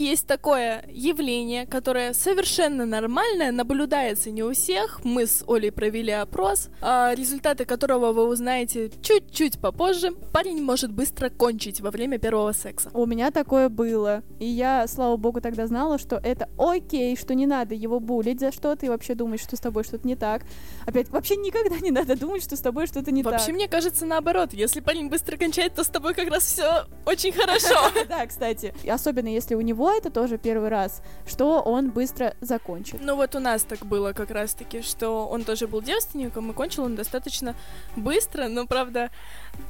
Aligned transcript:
Есть 0.00 0.26
такое 0.26 0.82
явление, 0.88 1.66
которое 1.66 2.14
совершенно 2.14 2.86
нормальное, 2.86 3.52
наблюдается 3.52 4.30
не 4.30 4.42
у 4.42 4.54
всех. 4.54 5.04
Мы 5.04 5.26
с 5.26 5.44
Олей 5.46 5.70
провели 5.70 6.10
опрос, 6.10 6.70
а 6.80 7.12
результаты 7.14 7.66
которого 7.66 8.14
вы 8.14 8.26
узнаете 8.26 8.90
чуть-чуть 9.02 9.60
попозже. 9.60 10.12
Парень 10.32 10.62
может 10.62 10.90
быстро 10.90 11.28
кончить 11.28 11.82
во 11.82 11.90
время 11.90 12.18
первого 12.18 12.52
секса. 12.52 12.88
У 12.94 13.04
меня 13.04 13.30
такое 13.30 13.68
было. 13.68 14.22
И 14.38 14.46
я, 14.46 14.86
слава 14.88 15.18
богу, 15.18 15.42
тогда 15.42 15.66
знала, 15.66 15.98
что 15.98 16.16
это 16.16 16.48
окей, 16.56 17.14
что 17.14 17.34
не 17.34 17.44
надо 17.44 17.74
его 17.74 18.00
булить 18.00 18.40
за 18.40 18.52
что-то 18.52 18.86
и 18.86 18.88
вообще 18.88 19.14
думать, 19.14 19.42
что 19.42 19.56
с 19.56 19.60
тобой 19.60 19.84
что-то 19.84 20.08
не 20.08 20.16
так. 20.16 20.44
Опять, 20.86 21.10
вообще 21.10 21.36
никогда 21.36 21.78
не 21.78 21.90
надо 21.90 22.18
думать, 22.18 22.42
что 22.42 22.56
с 22.56 22.60
тобой 22.60 22.86
что-то 22.86 23.12
не 23.12 23.22
вообще, 23.22 23.32
так. 23.32 23.40
Вообще, 23.40 23.52
мне 23.52 23.68
кажется, 23.68 24.06
наоборот. 24.06 24.54
Если 24.54 24.80
парень 24.80 25.10
быстро 25.10 25.36
кончает, 25.36 25.74
то 25.74 25.84
с 25.84 25.88
тобой 25.88 26.14
как 26.14 26.30
раз 26.30 26.44
все 26.44 26.86
очень 27.04 27.32
хорошо. 27.38 27.76
Да, 28.08 28.24
кстати. 28.24 28.72
Особенно 28.88 29.28
если 29.28 29.54
у 29.54 29.60
него 29.60 29.89
это 29.96 30.10
тоже 30.10 30.38
первый 30.38 30.68
раз, 30.68 31.02
что 31.26 31.60
он 31.60 31.90
быстро 31.90 32.34
закончит. 32.40 33.00
Ну 33.02 33.16
вот 33.16 33.34
у 33.34 33.40
нас 33.40 33.62
так 33.62 33.84
было 33.86 34.12
как 34.12 34.30
раз-таки, 34.30 34.82
что 34.82 35.26
он 35.26 35.44
тоже 35.44 35.66
был 35.66 35.82
девственником, 35.82 36.50
и 36.50 36.54
кончил 36.54 36.84
он 36.84 36.96
достаточно 36.96 37.54
быстро, 37.96 38.48
но, 38.48 38.66
правда, 38.66 39.10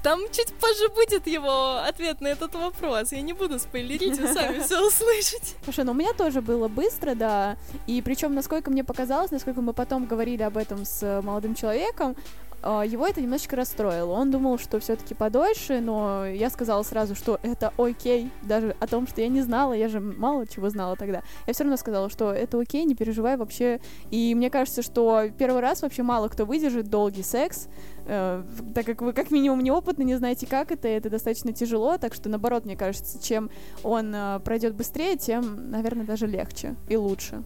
там 0.03 0.21
чуть 0.33 0.53
позже 0.55 0.89
будет 0.89 1.27
его 1.27 1.79
ответ 1.79 2.21
на 2.21 2.29
этот 2.29 2.55
вопрос. 2.55 3.13
Я 3.13 3.23
не 3.23 3.33
буду 3.33 3.59
спойлерить, 3.59 4.19
вы 4.19 4.33
сами 4.33 4.61
все 4.61 4.87
услышите. 4.87 5.55
Слушай, 5.65 5.85
ну 5.85 5.93
у 5.93 5.95
меня 5.95 6.13
тоже 6.13 6.41
было 6.41 6.69
быстро, 6.69 7.15
да. 7.15 7.57
И 7.87 8.01
причем, 8.03 8.35
насколько 8.35 8.71
мне 8.71 8.85
показалось, 8.85 9.31
насколько 9.31 9.61
мы 9.61 9.73
потом 9.73 10.07
говорили 10.07 10.43
об 10.43 10.57
этом 10.57 10.85
с 10.85 11.21
молодым 11.23 11.55
человеком, 11.55 12.17
его 12.63 13.07
это 13.07 13.21
немножечко 13.21 13.57
расстроило. 13.57 14.13
Он 14.13 14.31
думал, 14.31 14.59
что 14.59 14.79
все-таки 14.81 15.15
подольше, 15.15 15.81
но 15.81 16.27
я 16.27 16.51
сказала 16.51 16.83
сразу, 16.83 17.15
что 17.15 17.39
это 17.43 17.73
окей, 17.79 18.31
даже 18.43 18.77
о 18.81 18.87
том, 18.87 19.07
что 19.07 19.21
я 19.21 19.29
не 19.29 19.41
знала, 19.41 19.73
я 19.73 19.89
же 19.89 20.01
мало 20.01 20.47
чего 20.47 20.69
знала 20.69 20.97
тогда. 20.97 21.23
Я 21.47 21.53
все 21.53 21.65
равно 21.65 21.77
сказала, 21.77 22.11
что 22.11 22.33
это 22.33 22.61
окей, 22.61 22.85
не 22.85 22.95
переживай 22.95 23.37
вообще. 23.37 23.81
И 24.11 24.35
мне 24.35 24.51
кажется, 24.51 24.83
что 24.83 25.29
первый 25.39 25.61
раз 25.61 25.83
вообще 25.83 26.03
мало 26.03 26.29
кто 26.29 26.45
выдержит 26.45 26.89
долгий 26.89 27.23
секс, 27.23 27.69
э, 28.07 28.43
так 28.75 28.87
как 28.87 29.03
вы 29.03 29.13
как 29.13 29.31
минимум 29.31 29.61
неопытны, 29.61 30.03
не 30.03 30.17
знаете, 30.17 30.47
как 30.47 30.71
это, 30.73 30.89
и 30.89 30.93
это 30.93 31.09
достаточно 31.09 31.53
тяжело, 31.53 31.97
так 31.99 32.15
что 32.15 32.29
наоборот, 32.29 32.65
мне 32.65 32.77
кажется, 32.77 33.23
чем 33.23 33.51
он 33.83 34.15
э, 34.15 34.41
пройдет 34.41 34.75
быстрее, 34.75 35.17
тем, 35.17 35.71
наверное, 35.71 36.05
даже 36.05 36.27
легче 36.27 36.77
и 36.89 36.97
лучше. 36.97 37.43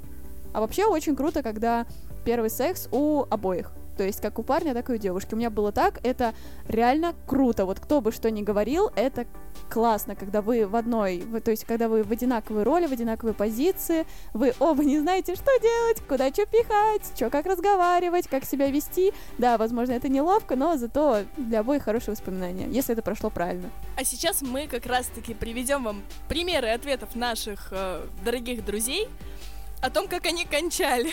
А 0.53 0.61
вообще 0.61 0.85
очень 0.87 1.17
круто, 1.17 1.42
когда 1.42 1.87
первый 2.25 2.51
секс 2.51 2.89
у 2.92 3.25
обоих. 3.29 3.73
То 3.97 4.05
есть 4.05 4.20
как 4.20 4.39
у 4.39 4.42
парня, 4.42 4.75
так 4.75 4.91
и 4.91 4.95
у 4.95 4.97
девушки. 4.97 5.34
У 5.34 5.37
меня 5.37 5.50
было 5.50 5.73
так, 5.73 6.00
это 6.05 6.34
реально 6.69 7.14
круто. 7.27 7.64
Вот 7.64 7.81
кто 7.81 8.01
бы 8.01 8.12
что 8.12 8.31
ни 8.31 8.42
говорил, 8.42 8.91
это 8.97 9.27
классно, 9.70 10.14
когда 10.14 10.42
вы 10.42 10.67
в 10.67 10.77
одной, 10.77 11.25
то 11.45 11.51
есть 11.51 11.64
когда 11.64 11.89
вы 11.89 12.03
в 12.03 12.11
одинаковой 12.11 12.62
роли, 12.62 12.86
в 12.86 12.92
одинаковой 12.92 13.34
позиции, 13.34 14.06
вы 14.33 14.55
оба 14.59 14.84
не 14.84 14.98
знаете, 14.98 15.34
что 15.34 15.51
делать, 15.61 16.03
куда 16.09 16.31
что 16.33 16.47
пихать, 16.47 17.03
что 17.14 17.31
как 17.31 17.47
разговаривать, 17.47 18.28
как 18.28 18.45
себя 18.45 18.69
вести. 18.69 19.12
Да, 19.39 19.59
возможно, 19.59 19.92
это 19.92 20.08
неловко, 20.08 20.56
но 20.56 20.77
зато 20.77 21.23
для 21.36 21.61
обоих 21.61 21.84
хорошие 21.84 22.12
воспоминания, 22.12 22.69
если 22.69 22.92
это 22.92 23.03
прошло 23.03 23.31
правильно. 23.31 23.70
А 23.97 24.05
сейчас 24.05 24.42
мы 24.42 24.67
как 24.67 24.86
раз-таки 24.86 25.34
приведем 25.34 25.84
вам 25.84 26.03
примеры 26.29 26.69
ответов 26.69 27.14
наших 27.14 27.69
э, 27.70 28.05
дорогих 28.25 28.64
друзей 28.64 29.08
о 29.83 29.91
том, 29.91 30.08
как 30.08 30.27
они 30.27 30.45
кончали. 30.45 31.11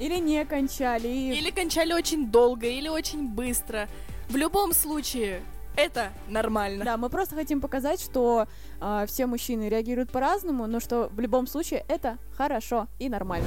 Или 0.00 0.18
не 0.18 0.44
кончали. 0.46 1.06
И... 1.06 1.38
Или 1.38 1.50
кончали 1.50 1.92
очень 1.92 2.30
долго, 2.30 2.66
или 2.66 2.88
очень 2.88 3.28
быстро. 3.28 3.86
В 4.30 4.36
любом 4.36 4.72
случае, 4.72 5.42
это 5.76 6.10
нормально. 6.26 6.84
Да, 6.86 6.96
мы 6.96 7.10
просто 7.10 7.34
хотим 7.34 7.60
показать, 7.60 8.00
что 8.00 8.48
э, 8.80 9.04
все 9.06 9.26
мужчины 9.26 9.68
реагируют 9.68 10.10
по-разному, 10.10 10.66
но 10.66 10.80
что 10.80 11.10
в 11.12 11.20
любом 11.20 11.46
случае 11.46 11.84
это 11.86 12.16
хорошо 12.34 12.88
и 12.98 13.10
нормально. 13.10 13.46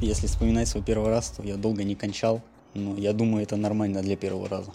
Если 0.00 0.26
вспоминать 0.26 0.66
свой 0.66 0.82
первый 0.82 1.08
раз, 1.08 1.30
то 1.30 1.42
я 1.44 1.56
долго 1.56 1.84
не 1.84 1.94
кончал, 1.94 2.42
но 2.74 2.96
я 2.96 3.12
думаю, 3.12 3.44
это 3.44 3.56
нормально 3.56 4.02
для 4.02 4.16
первого 4.16 4.48
раза. 4.48 4.72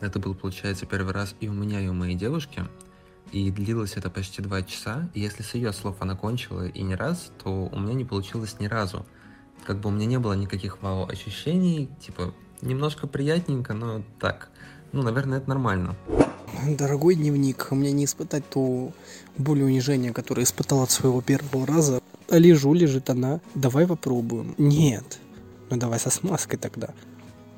Это 0.00 0.20
был, 0.20 0.34
получается, 0.34 0.86
первый 0.86 1.12
раз 1.12 1.34
и 1.40 1.48
у 1.48 1.52
меня, 1.52 1.80
и 1.80 1.88
у 1.88 1.92
моей 1.92 2.14
девушки. 2.14 2.62
И 3.32 3.50
длилось 3.50 3.96
это 3.96 4.10
почти 4.10 4.42
два 4.42 4.62
часа. 4.62 5.10
И 5.12 5.20
если 5.20 5.42
с 5.42 5.54
ее 5.54 5.72
слов 5.72 5.96
она 5.98 6.14
кончила 6.14 6.68
и 6.68 6.82
не 6.82 6.94
раз, 6.94 7.32
то 7.42 7.68
у 7.72 7.78
меня 7.80 7.94
не 7.94 8.04
получилось 8.04 8.56
ни 8.60 8.66
разу 8.66 9.04
как 9.66 9.80
бы 9.80 9.88
у 9.88 9.92
меня 9.92 10.06
не 10.06 10.18
было 10.18 10.34
никаких 10.34 10.82
вау 10.82 11.08
ощущений, 11.08 11.88
типа 12.00 12.32
немножко 12.62 13.06
приятненько, 13.06 13.74
но 13.74 14.02
так. 14.20 14.50
Ну, 14.92 15.02
наверное, 15.02 15.38
это 15.38 15.48
нормально. 15.48 15.96
Дорогой 16.68 17.16
дневник, 17.16 17.70
мне 17.72 17.92
не 17.92 18.04
испытать 18.04 18.48
ту 18.48 18.92
боль 19.36 19.60
и 19.60 19.64
унижение, 19.64 20.12
которое 20.12 20.44
испытал 20.44 20.82
от 20.82 20.90
своего 20.90 21.20
первого 21.20 21.66
раза. 21.66 22.00
Лежу, 22.30 22.72
лежит 22.72 23.10
она. 23.10 23.40
Давай 23.54 23.86
попробуем. 23.86 24.54
Нет. 24.56 25.18
Ну 25.68 25.76
давай 25.76 25.98
со 25.98 26.10
смазкой 26.10 26.58
тогда. 26.58 26.90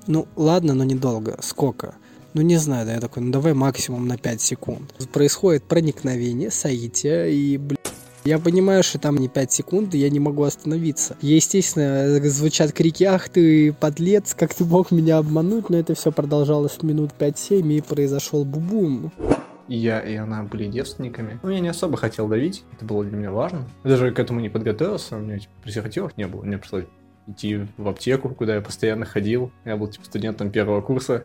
Ну 0.07 0.27
ладно, 0.37 0.75
но 0.75 0.85
недолго. 0.85 1.39
Сколько? 1.43 1.95
Ну 2.35 2.43
не 2.43 2.57
знаю, 2.57 2.87
да 2.87 2.95
я 2.95 3.01
такой, 3.01 3.23
ну 3.23 3.31
давай 3.31 3.53
максимум 3.53 4.07
на 4.07 4.17
5 4.17 4.41
секунд. 4.41 4.95
Происходит 5.13 5.65
проникновение, 5.65 6.51
соитие 6.51 7.33
и, 7.35 7.57
блин, 7.57 7.78
я 8.25 8.39
понимаю, 8.39 8.83
что 8.83 8.99
там 8.99 9.17
не 9.17 9.29
5 9.29 9.53
секунд, 9.53 9.95
и 9.95 9.99
я 9.99 10.11
не 10.11 10.21
могу 10.21 10.43
остановиться. 10.43 11.17
Естественно, 11.21 12.21
звучат 12.29 12.73
крики 12.73 13.05
«Ах 13.05 13.29
ты, 13.29 13.73
подлец, 13.73 14.35
как 14.35 14.55
ты 14.55 14.65
мог 14.65 14.91
меня 14.91 15.19
обмануть?» 15.19 15.71
Но 15.71 15.79
это 15.79 15.95
все 15.95 16.13
продолжалось 16.13 16.83
минут 16.83 17.11
5-7, 17.19 17.73
и 17.73 17.81
произошел 17.81 18.45
бубум. 18.45 19.13
И 19.69 19.77
я, 19.77 20.01
и 20.01 20.15
она 20.15 20.43
были 20.45 20.67
девственниками. 20.67 21.39
Ну, 21.43 21.51
я 21.51 21.61
не 21.61 21.69
особо 21.69 21.99
хотел 21.99 22.27
давить, 22.27 22.65
это 22.73 22.87
было 22.87 23.05
для 23.05 23.17
меня 23.17 23.31
важно. 23.31 23.69
Я 23.85 23.91
даже 23.91 24.11
к 24.11 24.19
этому 24.19 24.41
не 24.41 24.49
подготовился, 24.49 25.17
у 25.17 25.21
меня 25.21 25.39
типа, 25.39 25.53
презервативов 25.63 26.17
не 26.17 26.27
было. 26.27 26.43
Мне 26.43 26.57
пришлось 26.57 26.85
идти 27.29 27.67
в 27.77 27.89
аптеку, 27.89 28.31
куда 28.31 28.57
я 28.57 28.61
постоянно 28.61 29.05
ходил. 29.05 29.51
Я 29.65 29.77
был, 29.77 29.89
типа, 29.89 30.05
студентом 30.05 30.51
первого 30.51 30.81
курса. 30.81 31.25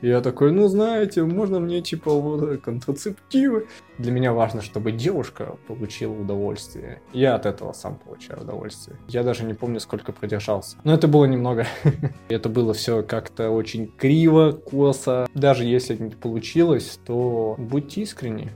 И 0.00 0.08
я 0.08 0.20
такой, 0.20 0.52
ну, 0.52 0.68
знаете, 0.68 1.22
можно 1.22 1.60
мне, 1.60 1.80
типа, 1.80 2.12
вот, 2.12 2.60
контрацептивы? 2.60 3.66
Для 3.98 4.12
меня 4.12 4.32
важно, 4.32 4.60
чтобы 4.60 4.92
девушка 4.92 5.56
получила 5.66 6.12
удовольствие. 6.12 7.00
Я 7.12 7.36
от 7.36 7.46
этого 7.46 7.72
сам 7.72 7.96
получаю 7.96 8.42
удовольствие. 8.42 8.98
Я 9.08 9.22
даже 9.22 9.44
не 9.44 9.54
помню, 9.54 9.80
сколько 9.80 10.12
продержался. 10.12 10.76
Но 10.84 10.92
это 10.92 11.08
было 11.08 11.24
немного. 11.24 11.66
это 12.28 12.48
было 12.48 12.74
все 12.74 13.02
как-то 13.02 13.50
очень 13.50 13.86
криво, 13.86 14.52
косо. 14.52 15.26
Даже 15.34 15.64
если 15.64 15.96
не 15.96 16.10
получилось, 16.10 16.98
то 17.06 17.54
будьте 17.58 18.02
искренни. 18.02 18.50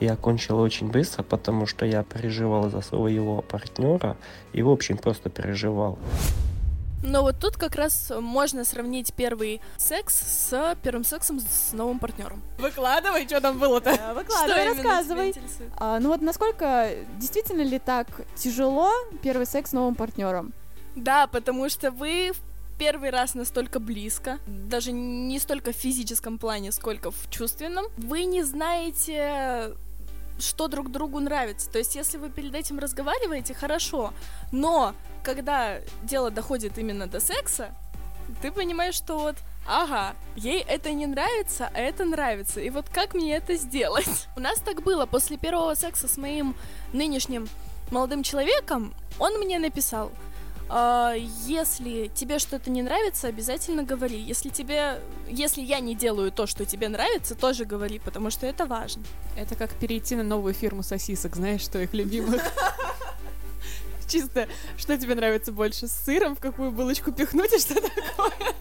Я 0.00 0.16
кончил 0.16 0.58
очень 0.58 0.90
быстро, 0.90 1.22
потому 1.22 1.66
что 1.66 1.84
я 1.84 2.04
переживал 2.04 2.70
за 2.70 2.80
своего 2.80 3.42
партнера 3.42 4.16
и, 4.52 4.62
в 4.62 4.70
общем, 4.70 4.96
просто 4.96 5.28
переживал. 5.28 5.98
Но 7.02 7.22
вот 7.22 7.38
тут 7.38 7.56
как 7.56 7.76
раз 7.76 8.12
можно 8.20 8.64
сравнить 8.64 9.12
первый 9.14 9.60
секс 9.76 10.14
с 10.14 10.76
первым 10.82 11.04
сексом 11.04 11.40
с 11.40 11.72
новым 11.72 11.98
партнером. 12.00 12.42
Выкладывай, 12.58 13.26
что 13.26 13.40
там 13.40 13.58
было-то. 13.58 13.96
Да, 13.96 14.14
выкладывай, 14.14 14.64
рассказывай. 14.66 15.34
А, 15.76 16.00
ну 16.00 16.08
вот 16.08 16.22
насколько 16.22 16.90
действительно 17.16 17.62
ли 17.62 17.78
так 17.78 18.06
тяжело 18.34 18.90
первый 19.22 19.46
секс 19.46 19.70
с 19.70 19.72
новым 19.72 19.94
партнером? 19.94 20.52
Да, 20.96 21.28
потому 21.28 21.68
что 21.68 21.92
вы 21.92 22.32
первый 22.78 23.10
раз 23.10 23.34
настолько 23.34 23.78
близко, 23.78 24.38
даже 24.46 24.92
не 24.92 25.38
столько 25.38 25.72
в 25.72 25.76
физическом 25.76 26.38
плане, 26.38 26.72
сколько 26.72 27.10
в 27.10 27.30
чувственном. 27.30 27.86
Вы 27.96 28.24
не 28.24 28.42
знаете 28.42 29.74
что 30.38 30.68
друг 30.68 30.90
другу 30.90 31.20
нравится. 31.20 31.70
То 31.70 31.78
есть, 31.78 31.94
если 31.94 32.18
вы 32.18 32.30
перед 32.30 32.54
этим 32.54 32.78
разговариваете, 32.78 33.54
хорошо. 33.54 34.12
Но 34.52 34.94
когда 35.22 35.78
дело 36.02 36.30
доходит 36.30 36.78
именно 36.78 37.06
до 37.06 37.20
секса, 37.20 37.74
ты 38.42 38.52
понимаешь, 38.52 38.94
что 38.94 39.18
вот, 39.18 39.36
ага, 39.66 40.14
ей 40.36 40.60
это 40.60 40.92
не 40.92 41.06
нравится, 41.06 41.70
а 41.74 41.78
это 41.78 42.04
нравится. 42.04 42.60
И 42.60 42.70
вот 42.70 42.88
как 42.88 43.14
мне 43.14 43.36
это 43.36 43.56
сделать? 43.56 44.28
У 44.36 44.40
нас 44.40 44.60
так 44.60 44.82
было. 44.82 45.06
После 45.06 45.36
первого 45.36 45.74
секса 45.74 46.08
с 46.08 46.16
моим 46.16 46.54
нынешним 46.92 47.48
молодым 47.90 48.22
человеком, 48.22 48.94
он 49.18 49.38
мне 49.38 49.58
написал– 49.58 50.12
если 50.70 52.10
тебе 52.14 52.38
что-то 52.38 52.70
не 52.70 52.82
нравится, 52.82 53.28
обязательно 53.28 53.84
говори. 53.84 54.20
Если 54.20 54.50
тебе, 54.50 55.00
если 55.28 55.62
я 55.62 55.80
не 55.80 55.94
делаю 55.94 56.30
то, 56.30 56.46
что 56.46 56.66
тебе 56.66 56.88
нравится, 56.88 57.34
тоже 57.34 57.64
говори, 57.64 57.98
потому 57.98 58.30
что 58.30 58.46
это 58.46 58.66
важно. 58.66 59.02
Это 59.36 59.54
как 59.54 59.70
перейти 59.70 60.14
на 60.14 60.22
новую 60.22 60.52
фирму 60.52 60.82
сосисок, 60.82 61.36
знаешь, 61.36 61.62
что 61.62 61.78
их 61.78 61.94
любимых. 61.94 62.42
Чисто, 64.06 64.48
что 64.76 64.96
тебе 64.96 65.14
нравится 65.14 65.52
больше, 65.52 65.86
с 65.86 65.92
сыром 65.92 66.36
в 66.36 66.40
какую 66.40 66.70
булочку 66.70 67.12
пихнуть 67.12 67.52
и 67.52 67.58
что 67.58 67.74
такое? 67.74 68.54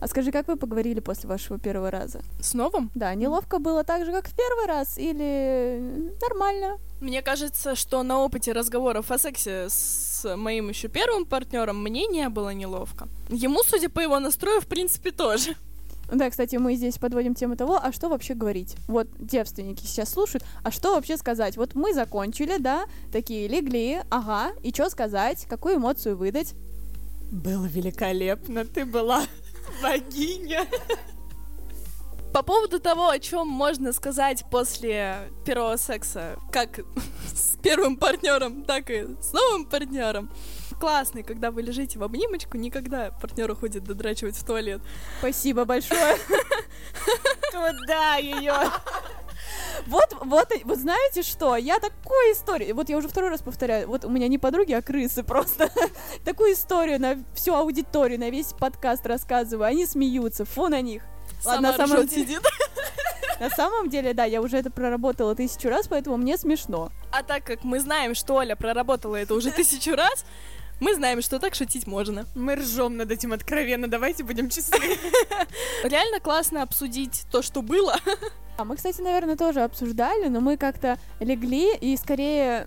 А 0.00 0.06
скажи, 0.06 0.30
как 0.30 0.46
вы 0.46 0.56
поговорили 0.56 1.00
после 1.00 1.28
вашего 1.28 1.58
первого 1.58 1.90
раза? 1.90 2.20
С 2.40 2.54
новым? 2.54 2.90
Да, 2.94 3.14
неловко 3.14 3.58
было 3.58 3.82
так 3.82 4.04
же, 4.04 4.12
как 4.12 4.28
в 4.28 4.36
первый 4.36 4.66
раз, 4.66 4.96
или 4.96 6.12
нормально? 6.20 6.78
Мне 7.00 7.20
кажется, 7.20 7.74
что 7.74 8.02
на 8.02 8.20
опыте 8.20 8.52
разговоров 8.52 9.10
о 9.10 9.18
сексе 9.18 9.66
с 9.68 10.36
моим 10.36 10.68
еще 10.68 10.88
первым 10.88 11.26
партнером 11.26 11.82
мне 11.82 12.06
не 12.06 12.28
было 12.28 12.50
неловко. 12.50 13.08
Ему, 13.28 13.62
судя 13.64 13.88
по 13.88 14.00
его 14.00 14.20
настрою, 14.20 14.60
в 14.60 14.66
принципе, 14.66 15.10
тоже. 15.10 15.56
Да, 16.12 16.30
кстати, 16.30 16.56
мы 16.56 16.74
здесь 16.74 16.96
подводим 16.96 17.34
тему 17.34 17.56
того, 17.56 17.78
а 17.82 17.92
что 17.92 18.08
вообще 18.08 18.34
говорить? 18.34 18.76
Вот 18.86 19.08
девственники 19.18 19.84
сейчас 19.84 20.10
слушают, 20.10 20.44
а 20.62 20.70
что 20.70 20.94
вообще 20.94 21.18
сказать? 21.18 21.56
Вот 21.56 21.74
мы 21.74 21.92
закончили, 21.92 22.56
да, 22.58 22.86
такие 23.12 23.46
легли, 23.46 24.00
ага, 24.10 24.52
и 24.62 24.72
что 24.72 24.88
сказать, 24.88 25.44
какую 25.46 25.76
эмоцию 25.76 26.16
выдать? 26.16 26.54
Было 27.30 27.66
великолепно, 27.66 28.64
ты 28.64 28.86
была 28.86 29.22
богиня. 29.82 30.66
По 32.32 32.42
поводу 32.42 32.78
того, 32.78 33.08
о 33.08 33.18
чем 33.18 33.48
можно 33.48 33.92
сказать 33.92 34.44
после 34.50 35.30
первого 35.46 35.76
секса, 35.76 36.36
как 36.52 36.80
с 37.34 37.56
первым 37.62 37.96
партнером, 37.96 38.64
так 38.64 38.90
и 38.90 39.06
с 39.20 39.32
новым 39.32 39.64
партнером. 39.64 40.30
Классный, 40.78 41.22
когда 41.22 41.50
вы 41.50 41.62
лежите 41.62 41.98
в 41.98 42.04
обнимочку, 42.04 42.56
никогда 42.56 43.10
партнер 43.10 43.50
уходит 43.50 43.84
додрачивать 43.84 44.36
в 44.36 44.44
туалет. 44.44 44.80
Спасибо 45.18 45.64
большое. 45.64 46.16
Куда 47.50 48.16
ее? 48.16 48.54
Вот, 49.86 50.16
вот, 50.20 50.48
вот 50.64 50.78
знаете 50.78 51.22
что? 51.22 51.56
Я 51.56 51.78
такую 51.78 52.32
историю, 52.32 52.74
вот 52.74 52.88
я 52.88 52.96
уже 52.96 53.08
второй 53.08 53.30
раз 53.30 53.42
повторяю, 53.42 53.88
вот 53.88 54.04
у 54.04 54.10
меня 54.10 54.28
не 54.28 54.38
подруги, 54.38 54.72
а 54.72 54.82
крысы 54.82 55.22
просто. 55.22 55.70
Такую 56.24 56.52
историю 56.52 57.00
на 57.00 57.16
всю 57.34 57.54
аудиторию, 57.54 58.18
на 58.18 58.30
весь 58.30 58.52
подкаст 58.52 59.06
рассказываю, 59.06 59.66
они 59.66 59.86
смеются, 59.86 60.44
фу 60.44 60.68
на 60.68 60.80
них. 60.80 61.02
Ладно, 61.44 61.72
Сама 61.72 61.72
на 61.72 61.76
самом 61.76 61.96
ржёт, 62.02 62.10
деле- 62.10 62.22
сидит. 62.26 62.42
На 63.40 63.50
самом 63.50 63.88
деле, 63.88 64.14
да, 64.14 64.24
я 64.24 64.40
уже 64.40 64.56
это 64.58 64.70
проработала 64.70 65.34
тысячу 65.34 65.68
раз, 65.68 65.86
поэтому 65.88 66.16
мне 66.16 66.36
смешно. 66.36 66.90
А 67.12 67.22
так 67.22 67.44
как 67.44 67.64
мы 67.64 67.80
знаем, 67.80 68.14
что 68.14 68.34
Оля 68.34 68.56
проработала 68.56 69.16
это 69.16 69.34
уже 69.34 69.50
тысячу 69.50 69.94
раз, 69.94 70.24
мы 70.80 70.94
знаем, 70.94 71.22
что 71.22 71.38
так 71.38 71.54
шутить 71.54 71.86
можно. 71.86 72.26
Мы 72.34 72.56
ржем 72.56 72.96
над 72.96 73.10
этим 73.10 73.32
откровенно, 73.32 73.88
давайте 73.88 74.24
будем 74.24 74.48
честны. 74.50 74.78
Реально 75.82 76.20
классно 76.20 76.62
обсудить 76.62 77.26
то, 77.30 77.42
что 77.42 77.62
было. 77.62 77.96
А 78.58 78.64
мы, 78.64 78.74
кстати, 78.74 79.00
наверное, 79.00 79.36
тоже 79.36 79.60
обсуждали, 79.60 80.26
но 80.26 80.40
мы 80.40 80.56
как-то 80.56 80.98
легли, 81.20 81.76
и 81.76 81.96
скорее 81.96 82.66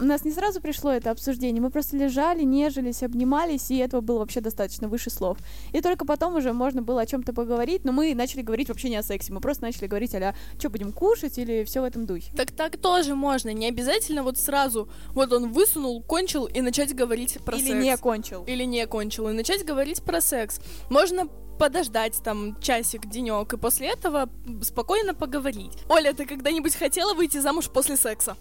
у 0.00 0.04
нас 0.04 0.24
не 0.24 0.32
сразу 0.32 0.60
пришло 0.60 0.90
это 0.90 1.12
обсуждение, 1.12 1.62
мы 1.62 1.70
просто 1.70 1.96
лежали, 1.96 2.42
нежились, 2.42 3.04
обнимались, 3.04 3.70
и 3.70 3.76
этого 3.78 4.00
было 4.00 4.18
вообще 4.18 4.40
достаточно 4.40 4.88
выше 4.88 5.10
слов. 5.10 5.38
И 5.72 5.80
только 5.80 6.04
потом 6.04 6.34
уже 6.34 6.52
можно 6.52 6.82
было 6.82 7.02
о 7.02 7.06
чем-то 7.06 7.32
поговорить, 7.32 7.84
но 7.84 7.92
мы 7.92 8.16
начали 8.16 8.42
говорить 8.42 8.68
вообще 8.68 8.90
не 8.90 8.96
о 8.96 9.04
сексе, 9.04 9.32
мы 9.32 9.40
просто 9.40 9.62
начали 9.62 9.86
говорить 9.86 10.12
а 10.16 10.34
что 10.58 10.70
будем 10.70 10.90
кушать 10.90 11.38
или 11.38 11.62
все 11.62 11.82
в 11.82 11.84
этом 11.84 12.04
духе. 12.04 12.32
Так 12.36 12.50
так 12.50 12.76
тоже 12.76 13.14
можно, 13.14 13.52
не 13.52 13.68
обязательно 13.68 14.24
вот 14.24 14.38
сразу, 14.38 14.88
вот 15.10 15.32
он 15.32 15.52
высунул, 15.52 16.02
кончил 16.02 16.46
и 16.46 16.60
начать 16.62 16.96
говорить 16.96 17.38
про 17.44 17.56
или 17.56 17.68
секс. 17.68 17.84
не 17.84 17.96
кончил. 17.96 18.44
Или 18.44 18.64
не 18.64 18.84
кончил, 18.88 19.28
и 19.28 19.32
начать 19.32 19.64
говорить 19.64 20.02
про 20.02 20.20
секс. 20.20 20.58
Можно 20.90 21.28
подождать 21.58 22.20
там 22.22 22.58
часик, 22.60 23.06
денек, 23.06 23.52
и 23.52 23.56
после 23.56 23.88
этого 23.88 24.28
спокойно 24.62 25.14
поговорить. 25.14 25.72
Оля, 25.88 26.12
ты 26.12 26.24
когда-нибудь 26.24 26.74
хотела 26.74 27.14
выйти 27.14 27.38
замуж 27.38 27.68
после 27.68 27.96
секса? 27.96 28.36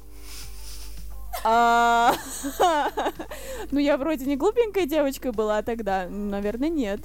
А, 1.43 2.15
Ну, 3.71 3.79
я 3.79 3.97
вроде 3.97 4.25
не 4.25 4.35
глупенькая 4.35 4.85
девочка 4.85 5.31
была 5.31 5.61
тогда, 5.61 6.07
наверное, 6.07 6.69
нет. 6.69 7.01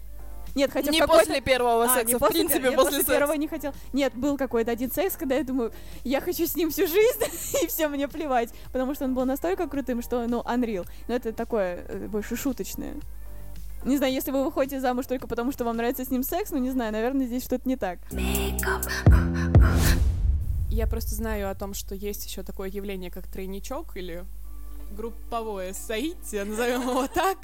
Нет, 0.55 0.71
хотя 0.71 0.91
не 0.91 1.01
после 1.07 1.41
первого 1.41 1.85
А, 1.85 1.89
секса, 1.89 2.17
в 2.17 2.21
после 2.21 2.41
принципе, 2.41 2.71
я 2.71 2.73
после, 2.73 2.99
после 2.99 3.15
первого 3.15 3.33
не 3.35 3.49
хотел. 3.49 3.73
Нет, 3.93 4.15
был 4.15 4.37
какой-то 4.37 4.71
один 4.71 4.93
секс, 4.93 5.17
когда 5.17 5.37
я 5.37 5.45
думаю, 5.45 5.73
я 6.05 6.21
хочу 6.21 6.47
с 6.47 6.55
ним 6.55 6.71
всю 6.71 6.87
жизнь, 6.87 7.23
и 7.63 7.67
все, 7.67 7.89
мне 7.89 8.07
плевать. 8.07 8.51
Потому 8.71 8.95
что 8.95 9.07
он 9.07 9.15
был 9.15 9.25
настолько 9.25 9.67
крутым, 9.67 10.03
что, 10.03 10.27
ну, 10.27 10.41
unreal. 10.43 10.87
Но 11.09 11.15
это 11.15 11.33
такое, 11.33 11.87
э, 11.89 12.07
больше 12.07 12.37
шуточное. 12.37 12.97
Не 13.85 13.97
знаю, 13.97 14.13
если 14.13 14.31
вы 14.31 14.45
выходите 14.45 14.81
замуж 14.81 15.07
только 15.07 15.27
потому, 15.27 15.51
что 15.51 15.65
вам 15.65 15.77
нравится 15.77 16.05
с 16.05 16.11
ним 16.11 16.23
секс, 16.23 16.51
ну, 16.51 16.59
не 16.59 16.71
знаю, 16.71 16.93
наверное, 16.93 17.27
здесь 17.27 17.45
что-то 17.45 17.69
не 17.69 17.77
так. 17.77 17.99
Я 20.69 20.87
просто 20.87 21.15
знаю 21.15 21.51
о 21.51 21.55
том, 21.55 21.75
что 21.75 21.95
есть 21.95 22.25
еще 22.25 22.43
такое 22.43 22.69
явление, 22.69 23.11
как 23.11 23.27
тройничок 23.27 23.97
или 23.97 24.25
групповое 24.97 25.75
соитие, 25.75 26.45
назовем 26.45 26.83
его 26.83 27.07
так. 27.09 27.39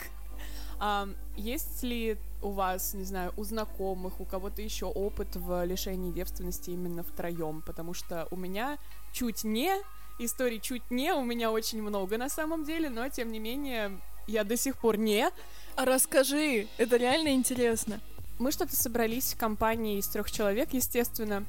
А, 0.81 1.09
есть 1.37 1.83
ли 1.83 2.17
у 2.41 2.51
вас, 2.51 2.95
не 2.95 3.05
знаю, 3.05 3.33
у 3.37 3.45
знакомых, 3.45 4.21
у 4.21 4.25
кого-то 4.25 4.63
еще 4.63 4.87
опыт 4.87 5.35
в 5.35 5.65
лишении 5.65 6.13
девственности 6.13 6.71
именно 6.71 7.03
втроем? 7.03 7.63
Потому 7.67 7.95
что 7.95 8.29
у 8.31 8.37
меня 8.37 8.79
чуть 9.13 9.43
не, 9.45 9.75
историй 10.21 10.61
чуть 10.61 10.91
не, 10.91 11.13
у 11.13 11.25
меня 11.25 11.51
очень 11.51 11.83
много 11.83 12.17
на 12.17 12.29
самом 12.29 12.65
деле, 12.65 12.91
но 12.91 13.09
тем 13.09 13.33
не 13.33 13.41
менее 13.41 13.99
я 14.29 14.45
до 14.45 14.57
сих 14.57 14.77
пор 14.77 14.99
не. 14.99 15.29
А 15.75 15.85
расскажи, 15.85 16.69
это 16.77 16.97
реально 16.97 17.31
интересно. 17.31 18.01
Мы 18.39 18.53
что-то 18.53 18.77
собрались 18.77 19.33
в 19.33 19.37
компании 19.37 19.99
из 19.99 20.07
трех 20.07 20.31
человек, 20.31 20.73
естественно. 20.73 21.45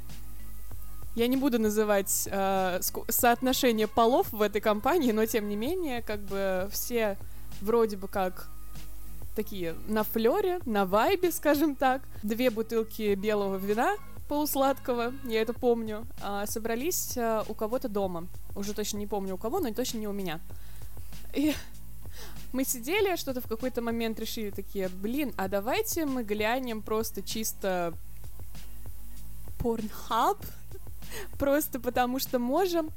Я 1.16 1.28
не 1.28 1.38
буду 1.38 1.60
называть 1.60 2.28
э, 2.32 2.80
соотношение 3.10 3.88
полов 3.88 4.32
в 4.32 4.42
этой 4.42 4.62
компании, 4.62 5.12
но 5.12 5.26
тем 5.26 5.50
не 5.50 5.56
менее, 5.56 6.02
как 6.02 6.22
бы 6.22 6.70
все 6.72 7.18
вроде 7.62 7.98
бы 7.98 8.08
как 8.08 8.50
такие 9.36 9.76
на 9.88 10.04
флере, 10.04 10.60
на 10.66 10.86
вайбе, 10.86 11.32
скажем 11.32 11.76
так. 11.76 12.02
Две 12.24 12.50
бутылки 12.50 13.16
белого 13.16 13.58
вина 13.58 13.96
полусладкого, 14.28 15.12
я 15.26 15.42
это 15.42 15.54
помню, 15.54 16.06
а, 16.22 16.46
собрались 16.46 17.18
а, 17.18 17.44
у 17.48 17.56
кого-то 17.56 17.90
дома. 17.90 18.28
Уже 18.56 18.74
точно 18.74 18.98
не 18.98 19.08
помню 19.08 19.36
у 19.36 19.38
кого, 19.38 19.60
но 19.60 19.74
точно 19.74 19.98
не 19.98 20.08
у 20.08 20.12
меня. 20.12 20.40
И 21.34 21.54
мы 22.52 22.64
сидели, 22.64 23.16
что-то 23.16 23.42
в 23.42 23.48
какой-то 23.48 23.82
момент 23.82 24.20
решили 24.20 24.50
такие, 24.50 24.90
блин, 24.90 25.34
а 25.38 25.48
давайте 25.48 26.06
мы 26.06 26.24
глянем 26.24 26.82
просто 26.82 27.22
чисто 27.22 27.94
Pornhub, 29.60 30.44
просто 31.38 31.80
потому 31.80 32.20
что 32.20 32.40
можем. 32.40 32.92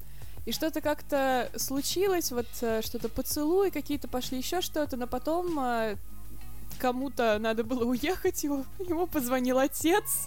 И 0.45 0.53
что-то 0.53 0.81
как-то 0.81 1.51
случилось, 1.57 2.33
вот 2.33 2.49
э, 2.63 2.83
что-то 2.83 3.09
поцелуй, 3.09 3.71
какие-то 3.71 4.09
пошли 4.09 4.39
еще 4.39 4.61
что-то, 4.61 4.97
но 4.97 5.07
потом 5.07 5.57
э, 5.61 5.97
кому-то 6.81 7.39
надо 7.39 7.63
было 7.63 7.85
уехать, 7.85 8.43
его, 8.43 8.65
ему 8.81 9.07
позвонил 9.07 9.59
отец. 9.59 10.27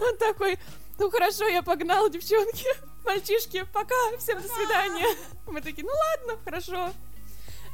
Он 0.00 0.16
такой, 0.18 0.58
ну 0.98 1.10
хорошо, 1.10 1.46
я 1.48 1.62
погнал, 1.62 2.10
девчонки, 2.10 2.66
мальчишки, 3.06 3.64
пока, 3.72 3.94
всем 4.18 4.42
до 4.42 4.48
свидания. 4.48 5.16
Мы 5.46 5.62
такие, 5.62 5.86
ну 5.86 5.92
ладно, 5.92 6.42
хорошо. 6.44 6.92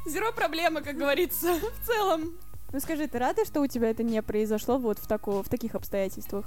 Зеро 0.07 0.31
проблемы, 0.31 0.81
как 0.81 0.95
говорится, 0.97 1.55
в 1.59 1.85
целом. 1.85 2.33
Ну, 2.71 2.79
скажи, 2.79 3.07
ты 3.07 3.19
рада, 3.19 3.45
что 3.45 3.61
у 3.61 3.67
тебя 3.67 3.89
это 3.89 4.03
не 4.03 4.21
произошло 4.21 4.77
вот 4.77 4.99
в, 4.99 5.07
тако- 5.07 5.43
в 5.43 5.49
таких 5.49 5.75
обстоятельствах? 5.75 6.45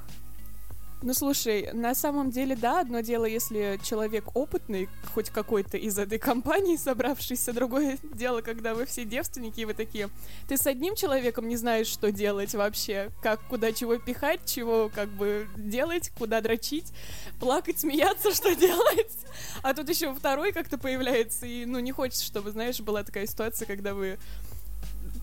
Ну 1.02 1.14
слушай, 1.14 1.70
на 1.72 1.94
самом 1.94 2.30
деле, 2.30 2.54
да, 2.54 2.80
одно 2.80 3.00
дело, 3.00 3.24
если 3.24 3.80
человек 3.82 4.36
опытный, 4.36 4.90
хоть 5.14 5.30
какой-то 5.30 5.78
из 5.78 5.98
этой 5.98 6.18
компании 6.18 6.76
собравшийся, 6.76 7.54
другое 7.54 7.96
дело, 8.14 8.42
когда 8.42 8.74
вы 8.74 8.84
все 8.84 9.06
девственники, 9.06 9.60
и 9.60 9.64
вы 9.64 9.72
такие, 9.72 10.10
ты 10.46 10.58
с 10.58 10.66
одним 10.66 10.94
человеком 10.96 11.48
не 11.48 11.56
знаешь, 11.56 11.86
что 11.86 12.12
делать 12.12 12.54
вообще, 12.54 13.10
как, 13.22 13.40
куда 13.48 13.72
чего 13.72 13.96
пихать, 13.96 14.40
чего 14.44 14.90
как 14.94 15.08
бы 15.08 15.48
делать, 15.56 16.10
куда 16.18 16.42
дрочить, 16.42 16.92
плакать, 17.38 17.80
смеяться, 17.80 18.30
что 18.34 18.54
делать. 18.54 19.16
А 19.62 19.72
тут 19.72 19.88
еще 19.88 20.14
второй 20.14 20.52
как-то 20.52 20.76
появляется, 20.76 21.46
и, 21.46 21.64
ну, 21.64 21.78
не 21.78 21.92
хочется, 21.92 22.26
чтобы, 22.26 22.50
знаешь, 22.50 22.78
была 22.80 23.04
такая 23.04 23.26
ситуация, 23.26 23.64
когда 23.64 23.94
вы 23.94 24.18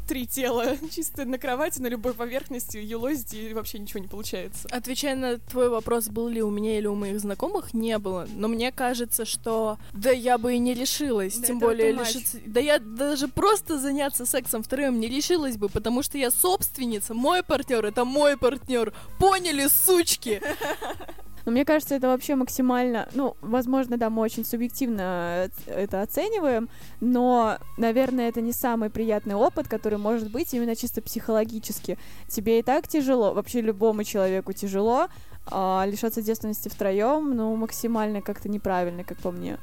три 0.08 0.26
тела 0.26 0.78
чисто 0.92 1.26
на 1.26 1.38
кровати, 1.38 1.80
на 1.80 1.88
любой 1.88 2.14
поверхности, 2.14 2.78
елозите, 2.78 3.50
и 3.50 3.54
вообще 3.54 3.80
ничего 3.80 4.00
не 4.00 4.08
получается. 4.08 4.68
Отвечая 4.72 5.16
на 5.16 5.38
твой 5.38 5.70
вопрос, 5.70 6.08
был 6.08 6.28
ли 6.28 6.42
у 6.42 6.50
меня 6.50 6.78
или 6.78 6.88
у 6.88 6.96
моих 6.96 7.20
знакомых, 7.20 7.74
не 7.74 7.98
было. 7.98 8.28
Но 8.34 8.48
мне 8.48 8.72
кажется, 8.72 9.26
что 9.26 9.78
да 9.94 10.12
я 10.12 10.38
бы 10.38 10.56
и 10.56 10.60
не 10.60 10.74
решилась. 10.74 11.38
Да 11.38 11.48
тем 11.48 11.60
более 11.60 11.92
лишиться... 11.92 12.40
Да 12.46 12.60
я 12.60 12.80
даже 12.80 13.28
просто 13.28 13.80
заняться 13.80 14.26
сексом 14.26 14.64
втроем 14.64 15.00
не 15.00 15.08
решилась 15.08 15.58
бы, 15.58 15.70
потому 15.70 16.04
что 16.04 16.18
я 16.18 16.32
собственница. 16.32 17.14
Мой 17.14 17.44
партнер 17.44 17.86
это 17.86 18.06
мой 18.06 18.38
партнер. 18.38 18.94
Поняли, 19.20 19.68
сучки? 19.68 20.42
Но 21.48 21.54
мне 21.54 21.64
кажется, 21.64 21.96
это 21.96 22.10
вообще 22.10 22.36
максимально, 22.36 23.08
ну, 23.14 23.38
возможно, 23.40 23.96
да, 23.96 24.10
мы 24.10 24.22
очень 24.22 24.44
субъективно 24.44 25.02
э, 25.02 25.50
это 25.66 26.02
оцениваем, 26.02 26.68
но, 27.00 27.58
наверное, 27.78 28.28
это 28.28 28.42
не 28.42 28.52
самый 28.52 28.90
приятный 28.90 29.36
опыт, 29.36 29.70
который 29.70 29.98
может 29.98 30.30
быть 30.30 30.54
именно 30.54 30.76
чисто 30.76 31.02
психологически. 31.02 31.98
Тебе 32.28 32.60
и 32.60 32.64
так 32.64 32.90
тяжело, 32.90 33.34
вообще 33.34 33.62
любому 33.62 34.04
человеку 34.04 34.52
тяжело, 34.52 35.08
а 35.46 35.86
лишаться 35.88 36.22
девственности 36.22 36.68
втроем, 36.68 37.34
ну, 37.34 37.56
максимально 37.56 38.22
как-то 38.22 38.50
неправильно, 38.50 39.06
как 39.06 39.18
по 39.20 39.32
мне. 39.32 39.58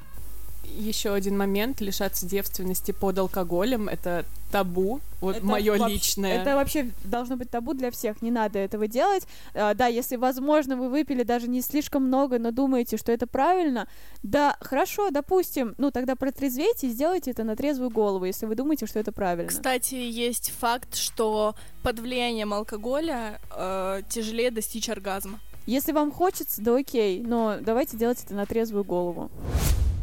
Еще 0.77 1.13
один 1.13 1.37
момент 1.37 1.81
лишаться 1.81 2.27
девственности 2.27 2.93
под 2.93 3.19
алкоголем 3.19 3.89
это 3.89 4.25
табу, 4.51 5.01
вот 5.21 5.37
Это 5.37 5.45
мое 5.47 5.77
вообще- 5.77 5.95
личное. 5.95 6.41
Это 6.41 6.55
вообще 6.55 6.91
должно 7.05 7.37
быть 7.37 7.51
табу 7.51 7.75
для 7.75 7.91
всех, 7.91 8.23
не 8.23 8.31
надо 8.31 8.61
этого 8.61 8.87
делать. 8.87 9.27
А, 9.55 9.75
да, 9.75 9.89
если, 9.89 10.15
возможно, 10.15 10.77
вы 10.77 10.89
выпили 10.89 11.25
даже 11.25 11.49
не 11.49 11.61
слишком 11.61 12.05
много, 12.05 12.39
но 12.39 12.53
думаете, 12.53 12.97
что 12.97 13.11
это 13.11 13.27
правильно, 13.27 13.89
да, 14.23 14.57
хорошо, 14.61 15.11
допустим, 15.11 15.75
ну 15.79 15.91
тогда 15.91 16.15
протрезвейте 16.15 16.87
и 16.87 16.91
сделайте 16.91 17.33
это 17.33 17.43
на 17.43 17.57
трезвую 17.57 17.91
голову, 17.91 18.27
если 18.27 18.47
вы 18.47 18.55
думаете, 18.55 18.87
что 18.87 19.01
это 19.01 19.11
правильно. 19.11 19.49
Кстати, 19.49 19.95
есть 19.97 20.53
факт, 20.61 20.95
что 20.95 21.57
под 21.83 21.99
влиянием 21.99 22.55
алкоголя 22.55 23.41
э, 23.51 24.03
тяжелее 24.09 24.53
достичь 24.53 24.89
оргазма. 24.89 25.41
Если 25.67 25.93
вам 25.93 26.13
хочется, 26.13 26.63
да 26.63 26.77
окей, 26.77 27.21
но 27.23 27.57
давайте 27.61 27.97
делать 27.97 28.23
это 28.25 28.35
на 28.35 28.47
трезвую 28.47 28.85
голову. 28.85 29.31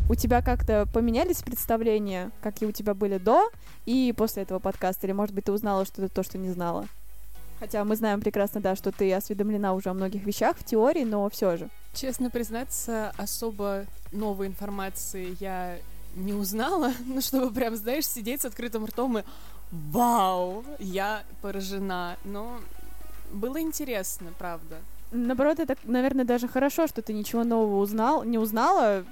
У 0.10 0.16
тебя 0.16 0.42
как-то 0.42 0.88
поменялись 0.94 1.42
представления, 1.42 2.32
какие 2.42 2.68
у 2.68 2.72
тебя 2.72 2.94
были 2.94 3.18
до 3.18 3.50
и 3.86 4.14
после 4.16 4.44
этого 4.44 4.60
подкаста? 4.60 5.08
Или, 5.08 5.14
может 5.14 5.34
быть, 5.34 5.46
ты 5.46 5.52
узнала 5.52 5.86
что-то 5.86 6.10
то, 6.10 6.24
что 6.24 6.38
не 6.38 6.52
знала? 6.52 6.88
Хотя 7.60 7.84
мы 7.86 7.96
знаем 7.96 8.22
прекрасно, 8.22 8.60
да, 8.60 8.76
что 8.76 8.92
ты 8.92 9.14
осведомлена 9.14 9.74
уже 9.74 9.90
о 9.90 9.94
многих 9.94 10.26
вещах 10.26 10.58
в 10.58 10.66
теории, 10.66 11.04
но 11.04 11.30
все 11.30 11.58
же. 11.58 11.70
Честно 11.94 12.30
признаться, 12.30 13.14
особо 13.18 13.86
новой 14.12 14.48
информации 14.48 15.38
я 15.40 15.78
не 16.16 16.34
узнала, 16.34 16.92
ну, 17.06 17.22
чтобы 17.22 17.54
прям, 17.54 17.76
знаешь, 17.76 18.08
сидеть 18.08 18.42
с 18.42 18.46
открытым 18.46 18.86
ртом 18.86 19.20
и 19.20 19.24
«Вау! 19.72 20.66
Я 20.80 21.24
поражена!» 21.42 22.18
Но 22.26 22.60
было 23.32 23.62
интересно, 23.62 24.34
правда. 24.38 24.78
Наоборот, 25.12 25.60
это, 25.60 25.76
наверное, 25.84 26.26
даже 26.26 26.48
хорошо, 26.48 26.88
что 26.88 27.02
ты 27.02 27.14
ничего 27.14 27.44
нового 27.44 27.80
узнал, 27.80 28.24
не 28.24 28.38
узнала, 28.38 29.06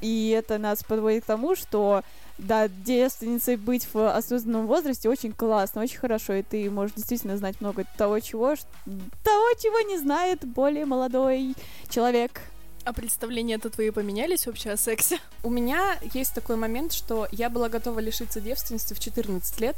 и 0.00 0.30
это 0.30 0.58
нас 0.58 0.82
подводит 0.82 1.24
к 1.24 1.26
тому, 1.26 1.54
что 1.56 2.02
да, 2.38 2.68
девственницей 2.68 3.56
быть 3.56 3.86
в 3.92 4.16
осознанном 4.16 4.66
возрасте 4.66 5.08
очень 5.08 5.32
классно, 5.32 5.82
очень 5.82 5.98
хорошо, 5.98 6.34
и 6.34 6.42
ты 6.42 6.68
можешь 6.70 6.96
действительно 6.96 7.36
знать 7.36 7.60
много 7.60 7.84
того, 7.96 8.18
чего, 8.20 8.54
того, 8.86 9.46
чего 9.60 9.80
не 9.88 9.98
знает 9.98 10.44
более 10.44 10.84
молодой 10.84 11.54
человек. 11.88 12.40
А 12.84 12.92
представления-то 12.92 13.70
твои 13.70 13.90
поменялись 13.90 14.46
вообще 14.46 14.72
о 14.72 14.76
сексе? 14.76 15.18
У 15.42 15.48
меня 15.48 15.96
есть 16.12 16.34
такой 16.34 16.56
момент, 16.56 16.92
что 16.92 17.26
я 17.32 17.48
была 17.48 17.70
готова 17.70 17.98
лишиться 17.98 18.42
девственности 18.42 18.92
в 18.92 19.00
14 19.00 19.60
лет. 19.60 19.76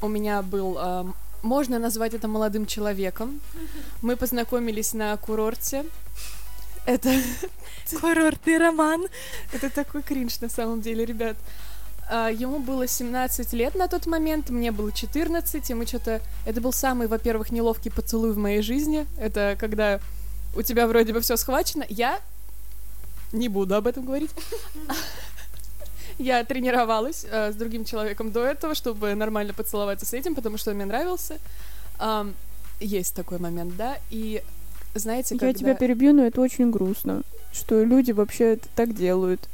У 0.00 0.06
меня 0.06 0.40
был, 0.40 0.78
эм, 0.78 1.16
можно 1.42 1.80
назвать 1.80 2.14
это 2.14 2.28
молодым 2.28 2.66
человеком. 2.66 3.40
Мы 4.02 4.16
познакомились 4.16 4.92
на 4.92 5.16
курорте. 5.16 5.84
Это, 6.86 7.10
Курортный 8.00 8.58
роман. 8.58 9.06
это 9.52 9.70
такой 9.70 10.02
кринж 10.02 10.40
на 10.40 10.48
самом 10.48 10.80
деле, 10.80 11.04
ребят. 11.04 11.36
А, 12.10 12.28
Ему 12.28 12.58
было 12.58 12.86
17 12.86 13.52
лет 13.54 13.74
на 13.74 13.88
тот 13.88 14.06
момент, 14.06 14.50
мне 14.50 14.70
было 14.70 14.92
14, 14.92 15.70
и 15.70 15.74
мы 15.74 15.86
что-то... 15.86 16.20
Это 16.44 16.60
был 16.60 16.72
самый, 16.72 17.06
во-первых, 17.06 17.50
неловкий 17.50 17.90
поцелуй 17.90 18.32
в 18.32 18.38
моей 18.38 18.62
жизни. 18.62 19.06
Это 19.18 19.56
когда 19.58 20.00
у 20.54 20.62
тебя 20.62 20.86
вроде 20.86 21.12
бы 21.12 21.20
все 21.20 21.36
схвачено. 21.36 21.84
Я 21.88 22.20
не 23.32 23.48
буду 23.48 23.74
об 23.74 23.86
этом 23.86 24.04
говорить. 24.04 24.30
Я 26.18 26.44
тренировалась 26.44 27.26
э, 27.28 27.50
с 27.50 27.56
другим 27.56 27.84
человеком 27.84 28.30
до 28.30 28.44
этого, 28.44 28.76
чтобы 28.76 29.14
нормально 29.14 29.52
поцеловаться 29.52 30.06
с 30.06 30.12
этим, 30.12 30.36
потому 30.36 30.58
что 30.58 30.70
он 30.70 30.76
мне 30.76 30.84
нравился. 30.84 31.38
Есть 32.78 33.14
такой 33.14 33.38
момент, 33.38 33.76
да, 33.76 33.98
и 34.10 34.42
знаете, 34.94 35.34
Я 35.34 35.40
когда 35.40 35.58
тебя 35.58 35.74
перебью, 35.74 36.12
но 36.12 36.24
это 36.24 36.40
очень 36.40 36.70
грустно, 36.70 37.22
что 37.52 37.82
люди 37.84 38.12
вообще 38.12 38.54
это 38.54 38.68
так 38.74 38.94
делают. 38.94 39.48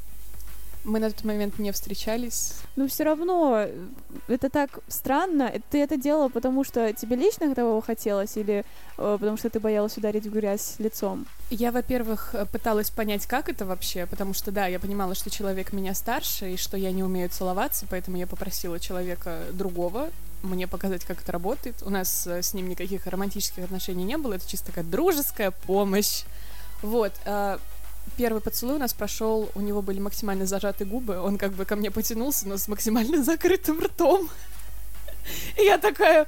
мы 0.85 0.99
на 0.99 1.11
тот 1.11 1.25
момент 1.25 1.59
не 1.59 1.73
встречались, 1.73 2.54
Но 2.76 2.87
все 2.87 3.04
равно 3.04 3.64
э, 3.66 3.87
это 4.28 4.49
так 4.49 4.78
странно. 4.88 5.50
Э, 5.52 5.61
Ты 5.70 5.78
это 5.82 5.97
делала, 5.99 6.28
потому 6.28 6.64
что 6.64 6.92
тебе 6.94 7.16
лично 7.16 7.54
того 7.54 7.80
хотелось, 7.82 8.37
или 8.37 8.64
э, 8.97 9.16
потому 9.20 9.37
что 9.37 9.50
ты 9.50 9.61
боялась 9.61 9.99
ударить 9.99 10.26
в 10.26 10.32
грязь 10.32 10.76
лицом? 10.78 11.26
Я, 11.50 11.70
во-первых, 11.73 12.30
э, 12.35 12.47
пыталась 12.47 12.90
понять, 12.90 13.26
как 13.26 13.49
это 13.50 13.66
вообще, 13.66 14.06
потому 14.06 14.32
что, 14.32 14.50
да, 14.52 14.66
я 14.68 14.78
понимала, 14.78 15.14
что 15.14 15.28
человек 15.28 15.73
меня 15.75 15.94
старше, 15.94 16.52
и 16.52 16.56
что 16.56 16.76
я 16.78 16.92
не 16.92 17.02
умею 17.04 17.28
целоваться, 17.28 17.87
поэтому 17.90 18.16
я 18.16 18.26
попросила 18.26 18.80
человека 18.80 19.40
другого 19.52 20.09
мне 20.42 20.66
показать, 20.66 21.04
как 21.04 21.23
это 21.23 21.32
работает. 21.32 21.76
У 21.82 21.90
нас 21.90 22.26
э, 22.26 22.42
с 22.42 22.54
ним 22.54 22.68
никаких 22.68 23.06
романтических 23.06 23.64
отношений 23.64 24.04
не 24.04 24.16
было, 24.16 24.35
это 24.35 24.49
чисто 24.49 24.66
такая 24.66 24.85
дружеская 24.85 25.50
помощь. 25.50 26.23
Вот. 26.82 27.12
э, 27.25 27.59
Первый 28.16 28.40
поцелуй 28.40 28.76
у 28.76 28.78
нас 28.78 28.92
прошел, 28.92 29.50
у 29.54 29.61
него 29.61 29.82
были 29.82 30.00
максимально 30.00 30.47
зажаты 30.47 30.85
губы, 30.85 31.18
он 31.18 31.38
как 31.38 31.52
бы 31.52 31.64
ко 31.64 31.76
мне 31.76 31.90
потянулся, 31.90 32.49
но 32.49 32.56
с 32.56 32.66
максимально 32.68 33.23
закрытым 33.25 33.80
ртом. 33.80 34.28
И 35.59 35.62
я 35.64 35.78
такая, 35.78 36.26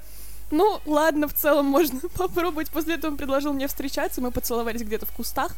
ну, 0.50 0.80
ладно, 0.86 1.28
в 1.28 1.34
целом 1.34 1.66
можно 1.66 2.00
попробовать. 2.16 2.70
После 2.70 2.94
этого 2.94 3.12
он 3.12 3.16
предложил 3.16 3.52
мне 3.52 3.66
встречаться, 3.68 4.20
мы 4.20 4.30
поцеловались 4.30 4.82
где-то 4.82 5.06
в 5.06 5.12
кустах. 5.12 5.52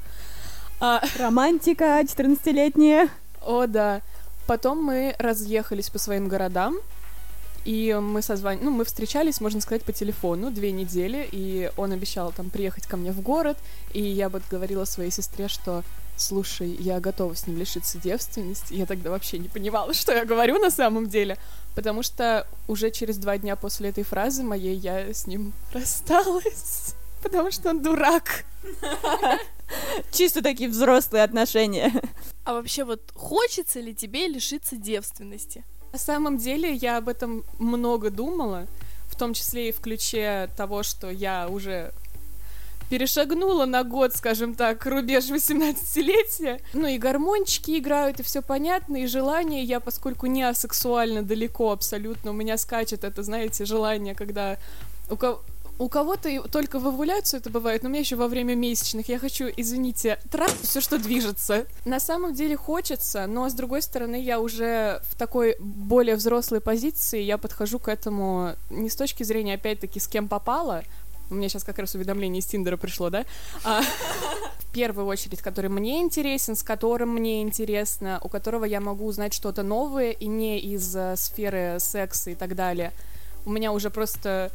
А, 0.80 1.02
Романтика 1.18 2.00
14-летняя. 2.00 3.08
о, 3.44 3.66
да. 3.66 4.00
Потом 4.46 4.82
мы 4.82 5.14
разъехались 5.18 5.88
по 5.88 5.99
своим 5.99 6.28
городам, 6.28 6.76
и 7.64 7.94
мы 8.00 8.23
созван... 8.23 8.59
ну, 8.62 8.71
мы 8.71 8.85
встречались, 8.85 9.40
можно 9.40 9.61
сказать, 9.61 9.83
по 9.83 9.92
телефону 9.92 10.50
две 10.50 10.73
недели, 10.73 11.28
и 11.30 11.71
он 11.76 11.92
обещал 11.92 12.33
там 12.33 12.50
приехать 12.50 12.87
ко 12.87 12.97
мне 12.97 13.12
в 13.12 13.21
город, 13.21 13.56
и 13.92 14.02
я 14.02 14.28
вот 14.28 14.42
говорила 14.50 14.85
своей 14.85 15.11
сестре, 15.11 15.49
что 15.49 15.83
слушай, 16.16 16.68
я 16.78 17.00
готова 17.00 17.35
с 17.35 17.47
ним 17.47 17.59
лишиться 17.59 17.99
девственности. 17.99 18.75
Я 18.75 18.87
тогда 18.87 19.11
вообще 19.11 19.38
не 19.38 19.49
понимала, 19.49 19.94
что 19.94 20.12
я 20.12 20.25
говорю 20.25 20.59
на 20.59 20.71
самом 20.71 21.09
деле, 21.09 21.38
потому 21.75 22.02
что 22.02 22.47
уже 22.68 22.90
через 22.90 23.16
два 23.16 23.38
дня 23.38 23.56
после 23.56 23.90
этой 23.90 24.04
фразы 24.04 24.42
моей 24.42 24.76
я 24.76 25.12
с 25.12 25.26
ним 25.26 25.52
рассталась, 25.73 26.94
потому 27.23 27.50
что 27.50 27.71
он 27.71 27.83
дурак. 27.83 28.44
Чисто 30.12 30.42
такие 30.42 30.68
взрослые 30.68 31.25
отношения. 31.25 31.92
А 32.44 32.54
вообще 32.54 32.85
вот 32.85 33.00
хочется 33.14 33.80
ли 33.80 33.94
тебе 33.94 34.28
лишиться 34.28 34.76
девственности? 34.76 35.64
На 35.94 36.00
самом 36.00 36.38
деле 36.38 36.74
я 36.74 36.96
об 36.96 37.08
этом 37.08 37.44
много 37.60 38.10
думала, 38.10 38.66
в 39.08 39.14
том 39.14 39.32
числе 39.32 39.68
и 39.68 39.72
в 39.72 39.78
ключе 39.78 40.50
того, 40.56 40.82
что 40.82 41.08
я 41.08 41.46
уже 41.48 41.92
перешагнула 42.90 43.64
на 43.64 43.84
год, 43.84 44.12
скажем 44.12 44.56
так, 44.56 44.84
рубеж 44.86 45.26
18-летия. 45.26 46.60
Ну 46.72 46.88
и 46.88 46.98
гормончики 46.98 47.78
играют, 47.78 48.18
и 48.18 48.24
все 48.24 48.42
понятно, 48.42 49.04
и 49.04 49.06
желание, 49.06 49.62
я, 49.62 49.78
поскольку 49.78 50.26
не 50.26 50.42
асексуально 50.42 51.22
далеко 51.22 51.70
абсолютно, 51.70 52.32
у 52.32 52.34
меня 52.34 52.58
скачет 52.58 53.04
это, 53.04 53.22
знаете, 53.22 53.64
желание, 53.64 54.16
когда 54.16 54.58
у 55.08 55.16
кого 55.16 55.42
у 55.78 55.88
кого-то 55.88 56.48
только 56.48 56.78
в 56.78 56.86
овуляцию 56.86 57.40
это 57.40 57.50
бывает, 57.50 57.82
но 57.82 57.88
у 57.88 57.90
меня 57.90 58.00
еще 58.00 58.16
во 58.16 58.28
время 58.28 58.54
месячных. 58.54 59.08
Я 59.08 59.18
хочу, 59.18 59.46
извините, 59.56 60.18
трахать 60.30 60.62
все, 60.62 60.80
что 60.80 60.98
движется. 60.98 61.66
На 61.84 61.98
самом 61.98 62.34
деле 62.34 62.56
хочется, 62.56 63.26
но 63.26 63.48
с 63.48 63.54
другой 63.54 63.82
стороны, 63.82 64.22
я 64.22 64.38
уже 64.38 65.02
в 65.10 65.16
такой 65.16 65.56
более 65.58 66.16
взрослой 66.16 66.60
позиции, 66.60 67.20
я 67.20 67.38
подхожу 67.38 67.78
к 67.78 67.88
этому 67.88 68.54
не 68.70 68.88
с 68.88 68.96
точки 68.96 69.24
зрения, 69.24 69.54
опять-таки, 69.54 69.98
с 69.98 70.06
кем 70.06 70.28
попало, 70.28 70.84
у 71.30 71.34
меня 71.34 71.48
сейчас 71.48 71.64
как 71.64 71.78
раз 71.78 71.94
уведомление 71.94 72.40
из 72.40 72.46
Тиндера 72.46 72.76
пришло, 72.76 73.10
да? 73.10 73.24
А, 73.64 73.82
в 74.58 74.72
первую 74.72 75.06
очередь, 75.06 75.40
который 75.40 75.70
мне 75.70 76.02
интересен, 76.02 76.54
с 76.54 76.62
которым 76.62 77.14
мне 77.14 77.42
интересно, 77.42 78.20
у 78.22 78.28
которого 78.28 78.64
я 78.64 78.80
могу 78.80 79.06
узнать 79.06 79.32
что-то 79.32 79.62
новое 79.62 80.10
и 80.10 80.26
не 80.26 80.60
из 80.60 80.94
э, 80.94 81.16
сферы 81.16 81.78
секса 81.80 82.30
и 82.30 82.34
так 82.34 82.54
далее. 82.54 82.92
У 83.46 83.50
меня 83.50 83.72
уже 83.72 83.90
просто 83.90 84.52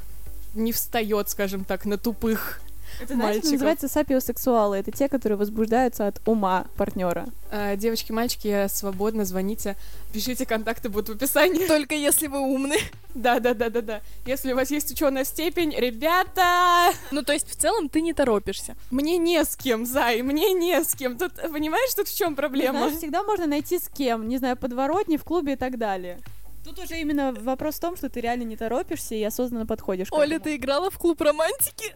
не 0.54 0.72
встает, 0.72 1.30
скажем 1.30 1.64
так, 1.66 1.86
на 1.86 1.98
тупых 1.98 2.62
Это, 3.02 3.14
знаешь, 3.14 3.36
мальчиков. 3.36 3.52
называется 3.52 3.88
сапиосексуалы. 3.88 4.78
Это 4.78 4.92
те, 4.92 5.08
которые 5.08 5.38
возбуждаются 5.38 6.08
от 6.08 6.20
ума 6.28 6.66
партнера. 6.76 7.28
Э, 7.52 7.76
Девочки, 7.78 8.12
мальчики, 8.12 8.48
я 8.48 8.68
свободно, 8.70 9.26
звоните. 9.26 9.76
Пишите, 10.12 10.46
контакты 10.46 10.90
будут 10.90 11.10
в 11.10 11.12
описании. 11.14 11.68
Только 11.68 11.94
если 11.96 12.28
вы 12.28 12.40
умны. 12.40 12.78
Да, 13.14 13.40
да, 13.40 13.54
да, 13.54 13.70
да, 13.70 13.82
да. 13.82 14.02
Если 14.26 14.54
у 14.54 14.56
вас 14.56 14.72
есть 14.72 14.92
ученая 14.92 15.24
степень, 15.24 15.74
ребята, 15.78 16.92
Ну, 17.12 17.24
то 17.24 17.34
есть, 17.34 17.50
в 17.50 17.56
целом, 17.56 17.90
ты 17.90 18.02
не 18.02 18.14
торопишься. 18.14 18.76
мне 18.92 19.18
не 19.18 19.44
с 19.44 19.56
кем, 19.56 19.86
Зай, 19.86 20.22
мне 20.22 20.54
не 20.54 20.84
с 20.84 20.96
кем. 20.96 21.18
Тут, 21.18 21.34
понимаешь, 21.52 21.94
тут 21.96 22.08
в 22.08 22.16
чем 22.18 22.36
проблема? 22.36 22.80
Знаешь, 22.80 22.98
всегда 22.98 23.24
можно 23.24 23.46
найти 23.48 23.80
с 23.80 23.88
кем, 23.90 24.28
не 24.28 24.38
знаю, 24.38 24.58
подворотни, 24.58 25.18
в 25.18 25.24
клубе 25.24 25.54
и 25.54 25.56
так 25.56 25.78
далее. 25.78 26.20
Тут 26.64 26.80
уже 26.80 27.00
именно 27.00 27.34
вопрос 27.34 27.76
в 27.76 27.80
том, 27.80 27.96
что 27.96 28.10
ты 28.10 28.22
реально 28.22 28.44
не 28.44 28.58
торопишься 28.58 29.16
и 29.16 29.24
осознанно 29.24 29.66
подходишь 29.66 30.08
Оля, 30.12 30.36
этому. 30.36 30.44
ты 30.44 30.56
играла 30.56 30.90
в 30.92 30.98
клуб 30.98 31.22
романтики? 31.22 31.96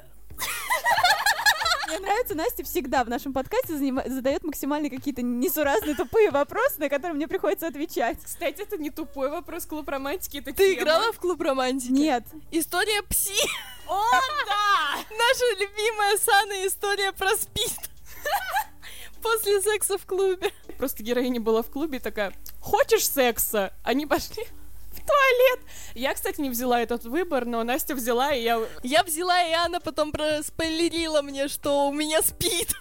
Мне 1.88 2.00
нравится, 2.00 2.34
Настя 2.34 2.64
всегда 2.64 3.04
в 3.04 3.10
нашем 3.10 3.34
подкасте 3.34 3.76
задает 3.78 4.44
максимально 4.44 4.90
какие-то 4.90 5.22
несуразные 5.22 5.96
тупые 5.96 6.32
вопросы, 6.32 6.80
на 6.80 6.90
которые 6.90 7.14
мне 7.16 7.28
приходится 7.28 7.68
отвечать. 7.68 8.18
Кстати, 8.24 8.62
это 8.62 8.78
не 8.78 8.90
тупой 8.90 9.30
вопрос, 9.30 9.66
клуб 9.66 9.88
романтики, 9.90 10.38
это 10.38 10.54
Ты 10.54 10.72
тема. 10.72 10.82
играла 10.82 11.14
в 11.14 11.20
клуб 11.20 11.40
романтики? 11.42 11.92
Нет. 11.92 12.24
История 12.52 13.04
пси. 13.04 13.38
О, 13.88 14.02
да! 14.48 14.96
Наша 15.12 15.60
любимая 15.60 16.18
Сана 16.18 16.66
история 16.66 17.12
про 17.12 17.30
спид. 17.36 17.78
После 19.24 19.62
секса 19.62 19.98
в 19.98 20.06
клубе. 20.06 20.52
Просто 20.78 21.02
героиня 21.02 21.40
была 21.40 21.64
в 21.64 21.70
клубе 21.70 21.98
и 21.98 22.02
такая, 22.02 22.34
хочешь 22.60 23.08
секса? 23.08 23.74
Они 23.84 24.06
пошли 24.06 24.44
в 24.92 24.98
туалет. 24.98 25.60
Я, 25.96 26.14
кстати, 26.14 26.42
не 26.42 26.50
взяла 26.50 26.82
этот 26.82 27.06
выбор, 27.06 27.46
но 27.46 27.64
Настя 27.64 27.96
взяла, 27.96 28.34
и 28.34 28.44
я... 28.44 28.62
Я 28.84 29.04
взяла, 29.04 29.42
и 29.44 29.52
Анна 29.52 29.80
потом 29.80 30.12
проспойлерила 30.12 31.22
мне, 31.22 31.48
что 31.48 31.88
у 31.88 31.94
меня 31.94 32.22
спит. 32.22 32.76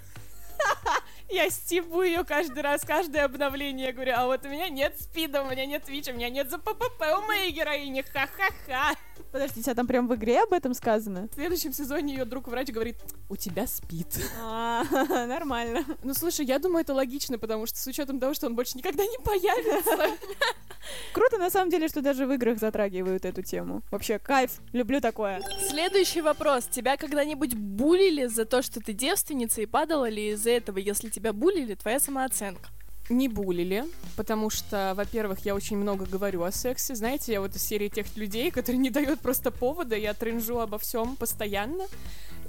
Я 1.32 1.48
стебу 1.48 2.02
ее 2.02 2.24
каждый 2.24 2.62
раз, 2.62 2.82
каждое 2.82 3.24
обновление. 3.24 3.86
Я 3.86 3.92
говорю, 3.94 4.12
а 4.14 4.26
вот 4.26 4.44
у 4.44 4.48
меня 4.50 4.68
нет 4.68 5.00
спида, 5.00 5.42
у 5.42 5.50
меня 5.50 5.64
нет 5.64 5.88
ВИЧа, 5.88 6.10
у 6.10 6.14
меня 6.14 6.28
нет 6.28 6.50
ЗППП 6.50 7.02
у 7.18 7.22
моей 7.26 7.50
героини. 7.50 8.04
Ха-ха-ха. 8.12 8.94
Подождите, 9.32 9.70
а 9.70 9.74
там 9.74 9.86
прям 9.86 10.08
в 10.08 10.14
игре 10.14 10.42
об 10.42 10.52
этом 10.52 10.74
сказано? 10.74 11.28
В 11.32 11.34
следующем 11.34 11.72
сезоне 11.72 12.14
ее 12.14 12.26
друг 12.26 12.48
врач 12.48 12.68
говорит, 12.68 12.96
у 13.30 13.36
тебя 13.36 13.66
спит. 13.66 14.20
А, 14.42 14.84
нормально. 15.08 15.86
Ну, 16.02 16.12
слушай, 16.12 16.44
я 16.44 16.58
думаю, 16.58 16.82
это 16.82 16.92
логично, 16.92 17.38
потому 17.38 17.64
что 17.64 17.78
с 17.78 17.86
учетом 17.86 18.20
того, 18.20 18.34
что 18.34 18.46
он 18.46 18.54
больше 18.54 18.76
никогда 18.76 19.04
не 19.04 19.18
появится. 19.24 20.10
Круто, 21.12 21.38
на 21.38 21.48
самом 21.48 21.70
деле, 21.70 21.88
что 21.88 22.02
даже 22.02 22.26
в 22.26 22.32
играх 22.32 22.58
затрагивают 22.58 23.24
эту 23.24 23.42
тему. 23.42 23.82
Вообще, 23.90 24.18
кайф, 24.18 24.60
люблю 24.72 25.00
такое. 25.00 25.40
Следующий 25.68 26.20
вопрос. 26.20 26.66
Тебя 26.66 26.96
когда-нибудь 26.96 27.54
булили 27.54 28.26
за 28.26 28.44
то, 28.44 28.62
что 28.62 28.80
ты 28.80 28.92
девственница, 28.92 29.62
и 29.62 29.66
падала 29.66 30.08
ли 30.08 30.30
из-за 30.32 30.50
этого, 30.50 30.78
если 30.78 31.08
тебя 31.22 31.32
булили, 31.32 31.74
твоя 31.74 32.00
самооценка? 32.00 32.68
не 33.08 33.28
булили, 33.28 33.84
потому 34.16 34.48
что, 34.48 34.94
во-первых, 34.96 35.40
я 35.44 35.54
очень 35.54 35.76
много 35.76 36.06
говорю 36.06 36.44
о 36.44 36.52
сексе. 36.52 36.94
Знаете, 36.94 37.32
я 37.32 37.40
вот 37.40 37.54
из 37.54 37.62
серии 37.62 37.88
тех 37.88 38.16
людей, 38.16 38.50
которые 38.50 38.78
не 38.78 38.90
дают 38.90 39.20
просто 39.20 39.50
повода, 39.50 39.96
я 39.96 40.14
тренжу 40.14 40.60
обо 40.60 40.78
всем 40.78 41.16
постоянно. 41.16 41.84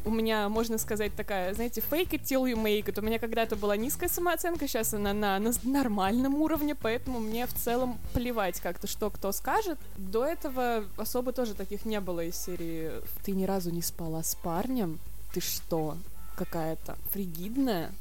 У 0.06 0.12
меня, 0.12 0.48
можно 0.50 0.78
сказать, 0.78 1.16
такая, 1.16 1.54
знаете, 1.54 1.82
fake 1.82 2.12
it 2.12 2.24
till 2.24 2.44
you 2.46 2.56
make 2.56 2.86
it. 2.86 3.00
У 3.00 3.02
меня 3.02 3.20
когда-то 3.20 3.56
была 3.56 3.76
низкая 3.76 4.10
самооценка, 4.10 4.68
сейчас 4.68 4.94
она 4.94 5.12
на, 5.12 5.40
на 5.40 5.52
нормальном 5.64 6.36
уровне, 6.36 6.76
поэтому 6.76 7.20
мне 7.20 7.46
в 7.48 7.54
целом 7.54 7.98
плевать 8.14 8.62
как-то, 8.62 8.88
что 8.88 9.10
кто 9.10 9.32
скажет. 9.32 9.80
До 9.98 10.24
этого 10.24 10.86
особо 10.98 11.34
тоже 11.34 11.56
таких 11.56 11.84
не 11.86 12.00
было 12.00 12.24
из 12.24 12.38
серии 12.38 12.92
«Ты 13.26 13.32
ни 13.32 13.44
разу 13.44 13.72
не 13.72 13.82
спала 13.82 14.24
с 14.24 14.36
парнем? 14.36 15.00
Ты 15.34 15.42
что, 15.42 15.98
какая-то 16.38 16.96
фригидная?» 17.12 17.92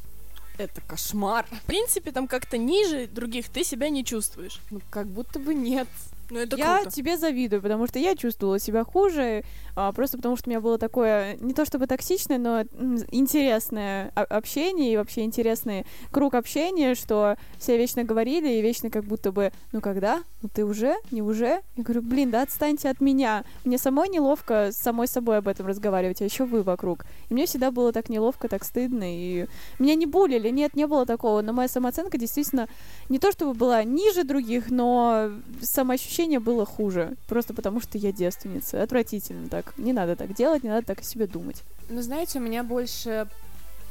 Это 0.59 0.81
кошмар. 0.81 1.47
В 1.51 1.63
принципе, 1.67 2.13
там 2.13 2.29
как-то 2.29 2.59
ниже 2.59 3.07
других 3.07 3.49
ты 3.49 3.65
себя 3.65 3.89
не 3.89 4.05
чувствуешь. 4.05 4.61
Ну, 4.71 4.81
как 4.91 5.07
будто 5.07 5.39
бы 5.39 5.55
нет. 5.55 5.89
Ну, 6.33 6.39
это 6.39 6.57
я 6.57 6.79
круто. 6.79 6.91
тебе 6.91 7.19
завидую, 7.19 7.61
потому 7.61 7.87
что 7.87 7.99
я 7.99 8.17
чувствовала 8.17 8.59
себя 8.59 8.85
хуже, 8.85 9.45
а, 9.77 9.93
просто 9.93 10.17
потому 10.17 10.35
что 10.35 10.49
у 10.49 10.51
меня 10.51 10.63
было 10.63 10.79
такое, 10.79 11.37
не 11.41 11.53
то 11.53 11.67
чтобы 11.67 11.87
токсичное, 11.87 12.39
но 12.39 12.63
интересное 13.11 14.09
общение 14.15 14.95
и 14.95 14.97
вообще 14.97 15.25
интересный 15.25 15.85
круг 16.11 16.33
общения, 16.33 16.95
что 16.95 17.37
все 17.59 17.77
вечно 17.77 18.03
говорили 18.05 18.49
и 18.49 18.63
вечно 18.63 18.89
как 18.89 19.05
будто 19.05 19.31
бы, 19.31 19.53
ну 19.73 19.83
когда? 19.83 20.23
Ну 20.41 20.49
ты 20.49 20.65
уже? 20.65 20.95
Не 21.11 21.21
уже? 21.21 21.61
Я 21.77 21.85
говорю, 21.85 22.01
блин, 22.01 22.31
да 22.31 22.41
отстаньте 22.43 22.89
от 22.89 23.03
меня. 23.03 23.45
Мне 23.67 23.77
самой 23.77 24.09
неловко 24.09 24.73
с 24.73 24.77
самой 24.77 25.09
собой 25.09 25.37
об 25.37 25.49
этом 25.49 25.67
разговаривать, 25.67 26.23
а 26.23 26.25
еще 26.25 26.47
вы 26.47 26.63
вокруг. 26.63 27.05
И 27.29 27.35
мне 27.35 27.45
всегда 27.45 27.71
было 27.71 27.93
так 27.93 28.09
неловко, 28.09 28.49
так 28.49 28.65
стыдно, 28.65 29.05
и 29.05 29.47
меня 29.79 29.97
не 29.97 30.07
булили, 30.07 30.49
нет, 30.49 30.75
не 30.77 30.87
было 30.87 31.05
такого, 31.05 31.43
но 31.43 31.53
моя 31.53 31.69
самооценка 31.69 32.17
действительно 32.17 32.69
не 33.11 33.19
то 33.19 33.33
чтобы 33.33 33.53
была 33.53 33.85
ниже 33.85 34.25
других, 34.25 34.71
но 34.71 35.31
самоощущение 35.61 36.22
было 36.41 36.65
хуже, 36.65 37.15
просто 37.27 37.55
потому 37.55 37.81
что 37.81 37.99
я 37.99 38.13
девственница. 38.13 38.83
Отвратительно 38.83 39.49
так. 39.49 39.77
Не 39.79 39.93
надо 39.93 40.17
так 40.17 40.35
делать, 40.35 40.63
не 40.63 40.71
надо 40.71 40.87
так 40.87 41.01
о 41.01 41.05
себе 41.05 41.27
думать. 41.27 41.63
Ну, 41.89 42.03
знаете, 42.03 42.39
у 42.39 42.43
меня 42.43 42.63
больше 42.63 43.29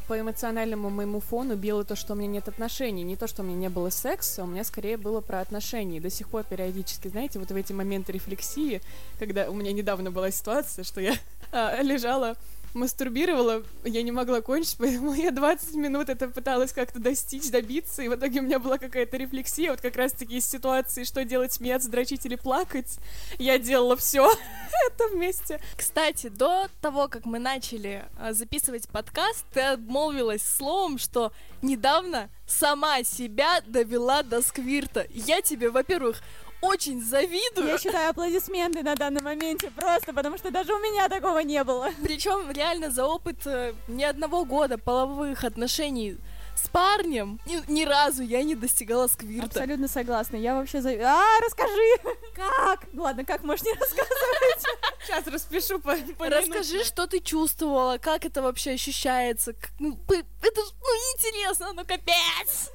по 0.08 0.20
эмоциональному 0.20 0.90
моему 0.90 1.22
фону 1.22 1.56
било 1.56 1.86
то, 1.86 1.96
что 1.96 2.14
у 2.14 2.16
меня 2.18 2.28
нет 2.28 2.48
отношений. 2.48 3.04
Не 3.04 3.16
то, 3.16 3.28
что 3.28 3.44
у 3.44 3.46
меня 3.46 3.56
не 3.56 3.70
было 3.70 3.90
секса, 3.90 4.44
у 4.44 4.48
меня 4.48 4.64
скорее 4.64 4.98
было 4.98 5.22
про 5.22 5.40
отношения. 5.40 5.98
И 5.98 6.02
до 6.02 6.10
сих 6.10 6.28
пор 6.28 6.44
периодически, 6.44 7.08
знаете, 7.08 7.40
вот 7.40 7.50
в 7.50 7.56
эти 7.56 7.72
моменты 7.72 8.12
рефлексии, 8.12 8.82
когда 9.20 9.50
у 9.50 9.54
меня 9.54 9.72
недавно 9.72 10.12
была 10.12 10.30
ситуация, 10.32 10.84
что 10.84 11.00
я 11.00 11.16
а, 11.52 11.82
лежала 11.82 12.36
мастурбировала, 12.74 13.64
я 13.84 14.02
не 14.02 14.12
могла 14.12 14.42
кончить, 14.42 14.76
поэтому 14.78 15.14
я 15.14 15.32
20 15.32 15.76
минут 15.76 16.10
это 16.10 16.28
пыталась 16.28 16.72
как-то 16.74 17.00
достичь, 17.00 17.50
добиться, 17.50 18.02
и 18.02 18.08
в 18.08 18.16
итоге 18.16 18.40
у 18.40 18.44
меня 18.44 18.60
была 18.60 18.78
какая-то 18.78 19.18
рефлексия, 19.18 19.72
вот 19.72 19.82
как 19.82 19.96
раз-таки 19.96 20.38
из 20.38 20.46
ситуации, 20.46 21.04
что 21.04 21.24
делать, 21.26 21.54
смеяться, 21.54 21.90
дрочить 21.90 22.26
или 22.26 22.36
плакать, 22.36 22.98
я 23.40 23.58
делала 23.58 23.96
все 23.98 24.30
это 24.88 25.08
вместе. 25.10 25.60
Кстати, 25.76 26.28
до 26.28 26.68
того, 26.82 27.08
как 27.08 27.26
мы 27.26 27.40
начали 27.40 28.06
а, 28.18 28.34
записывать 28.34 28.88
подкаст, 28.90 29.46
ты 29.54 29.62
обмолвилась 29.62 30.44
словом, 30.44 30.98
что 30.98 31.32
недавно 31.62 32.30
сама 32.48 33.04
себя 33.04 33.62
довела 33.66 34.24
до 34.24 34.42
сквирта. 34.42 35.06
Я 35.10 35.42
тебе, 35.42 35.70
во-первых, 35.70 36.22
очень 36.62 37.04
завидую. 37.04 37.68
Я 37.68 37.78
считаю 37.78 38.12
аплодисменты 38.12 38.84
на 38.84 38.96
данном 38.96 39.24
моменте 39.24 39.72
просто, 39.72 40.14
потому 40.14 40.38
что 40.38 40.52
даже 40.52 40.74
у 40.74 40.80
меня 40.80 41.10
такого 41.10 41.40
не 41.40 41.64
было. 41.64 41.90
Причем 42.04 42.52
реально 42.52 42.92
за 42.92 43.06
опыт 43.06 43.46
э, 43.46 43.74
ни 43.88 44.04
одного 44.04 44.46
года 44.46 44.78
половых 44.78 45.44
отношений 45.44 46.18
с 46.56 46.68
парнем 46.70 47.40
ни, 47.46 47.72
ни 47.72 47.86
разу 47.86 48.24
я 48.24 48.44
не 48.44 48.56
достигала 48.56 49.08
сквирта. 49.08 49.48
Абсолютно 49.48 49.88
согласна. 49.88 50.36
Я 50.36 50.56
вообще 50.56 50.82
за... 50.82 50.92
А, 50.92 51.40
расскажи! 51.44 51.98
Как? 52.36 52.86
Ладно, 52.94 53.26
как 53.26 53.44
можешь 53.44 53.66
не 53.66 53.74
рассказывать? 53.74 54.66
Сейчас 55.06 55.28
распишу 55.28 55.80
по, 55.80 55.96
по 56.18 56.30
Расскажи, 56.30 56.84
что 56.84 57.08
ты 57.08 57.20
чувствовала, 57.20 57.98
как 57.98 58.26
это 58.26 58.42
вообще 58.42 58.72
ощущается. 58.72 59.56
Ну, 59.80 59.98
это 60.08 60.62
ж, 60.62 60.70
ну, 60.80 60.88
интересно, 61.16 61.74
ну 61.74 61.84
капец! 61.86 62.72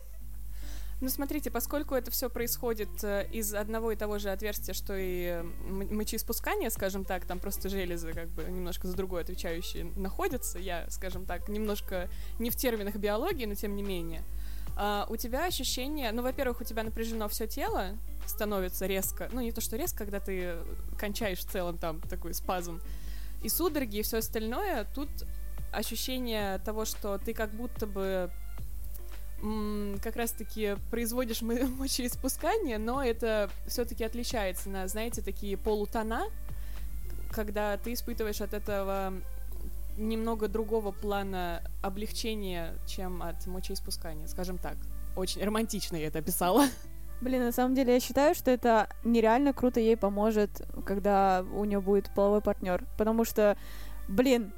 Ну, 1.02 1.10
смотрите, 1.10 1.50
поскольку 1.50 1.94
это 1.94 2.10
все 2.10 2.30
происходит 2.30 2.88
э, 3.04 3.28
из 3.30 3.52
одного 3.52 3.92
и 3.92 3.96
того 3.96 4.18
же 4.18 4.30
отверстия, 4.30 4.72
что 4.72 4.96
и 4.96 5.24
э, 5.24 5.42
мочеиспускание, 5.42 6.70
скажем 6.70 7.04
так, 7.04 7.26
там 7.26 7.38
просто 7.38 7.68
железы 7.68 8.14
как 8.14 8.28
бы 8.28 8.44
немножко 8.44 8.88
за 8.88 8.96
другое 8.96 9.22
отвечающие 9.22 9.84
находятся, 9.96 10.58
я, 10.58 10.88
скажем 10.88 11.26
так, 11.26 11.50
немножко 11.50 12.08
не 12.38 12.48
в 12.48 12.56
терминах 12.56 12.96
биологии, 12.96 13.44
но 13.44 13.54
тем 13.54 13.76
не 13.76 13.82
менее, 13.82 14.22
а, 14.74 15.06
у 15.10 15.16
тебя 15.16 15.44
ощущение, 15.44 16.12
ну, 16.12 16.22
во-первых, 16.22 16.62
у 16.62 16.64
тебя 16.64 16.82
напряжено 16.82 17.28
все 17.28 17.46
тело, 17.46 17.90
становится 18.26 18.86
резко, 18.86 19.28
ну, 19.32 19.42
не 19.42 19.52
то, 19.52 19.60
что 19.60 19.76
резко, 19.76 19.98
когда 19.98 20.18
ты 20.18 20.56
кончаешь 20.98 21.40
в 21.40 21.50
целом 21.50 21.76
там 21.76 22.00
такой 22.00 22.32
спазм, 22.32 22.80
и 23.42 23.50
судороги, 23.50 23.98
и 23.98 24.02
все 24.02 24.18
остальное, 24.18 24.86
тут 24.94 25.08
ощущение 25.72 26.58
того, 26.58 26.86
что 26.86 27.18
ты 27.18 27.34
как 27.34 27.50
будто 27.50 27.86
бы 27.86 28.30
как 30.02 30.16
раз-таки 30.16 30.76
производишь 30.90 31.42
мо- 31.42 31.66
мочеиспускание, 31.78 32.78
но 32.78 33.02
это 33.02 33.50
все-таки 33.66 34.04
отличается 34.04 34.70
на, 34.70 34.88
знаете, 34.88 35.22
такие 35.22 35.56
полутона, 35.56 36.26
когда 37.30 37.76
ты 37.76 37.92
испытываешь 37.92 38.40
от 38.40 38.54
этого 38.54 39.12
немного 39.96 40.48
другого 40.48 40.92
плана 40.92 41.62
облегчения, 41.82 42.74
чем 42.86 43.22
от 43.22 43.46
мочеиспускания, 43.46 44.26
скажем 44.26 44.58
так. 44.58 44.76
Очень 45.16 45.42
романтично 45.42 45.96
я 45.96 46.08
это 46.08 46.18
описала. 46.18 46.66
Блин, 47.20 47.44
на 47.44 47.52
самом 47.52 47.74
деле 47.74 47.94
я 47.94 48.00
считаю, 48.00 48.34
что 48.34 48.50
это 48.50 48.90
нереально 49.04 49.54
круто 49.54 49.80
ей 49.80 49.96
поможет, 49.96 50.62
когда 50.84 51.44
у 51.54 51.64
нее 51.64 51.80
будет 51.80 52.14
половой 52.14 52.42
партнер. 52.42 52.84
Потому 52.98 53.24
что, 53.24 53.56
блин, 54.06 54.52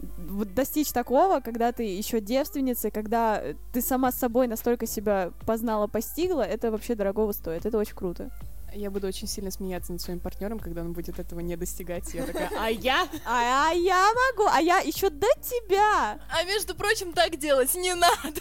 вот 0.00 0.54
достичь 0.54 0.92
такого, 0.92 1.40
когда 1.40 1.72
ты 1.72 1.82
еще 1.82 2.20
девственница, 2.20 2.90
когда 2.90 3.42
ты 3.72 3.80
сама 3.80 4.12
с 4.12 4.16
собой 4.16 4.46
настолько 4.46 4.86
себя 4.86 5.32
познала, 5.46 5.86
постигла, 5.86 6.42
это 6.42 6.70
вообще 6.70 6.94
дорогого 6.94 7.32
стоит. 7.32 7.66
Это 7.66 7.78
очень 7.78 7.96
круто. 7.96 8.30
Я 8.74 8.90
буду 8.90 9.06
очень 9.06 9.26
сильно 9.26 9.50
смеяться 9.50 9.92
над 9.92 10.02
своим 10.02 10.20
партнером, 10.20 10.58
когда 10.58 10.82
он 10.82 10.92
будет 10.92 11.18
этого 11.18 11.40
не 11.40 11.56
достигать. 11.56 12.12
Я 12.12 12.26
такая, 12.26 12.50
а 12.58 12.68
я? 12.68 13.08
А, 13.24 13.70
а 13.70 13.72
я 13.72 14.12
могу, 14.12 14.48
а 14.48 14.60
я 14.60 14.78
еще 14.80 15.08
до 15.08 15.26
тебя. 15.40 16.20
А 16.30 16.44
между 16.44 16.74
прочим, 16.74 17.12
так 17.12 17.36
делать 17.38 17.74
не 17.74 17.94
надо. 17.94 18.40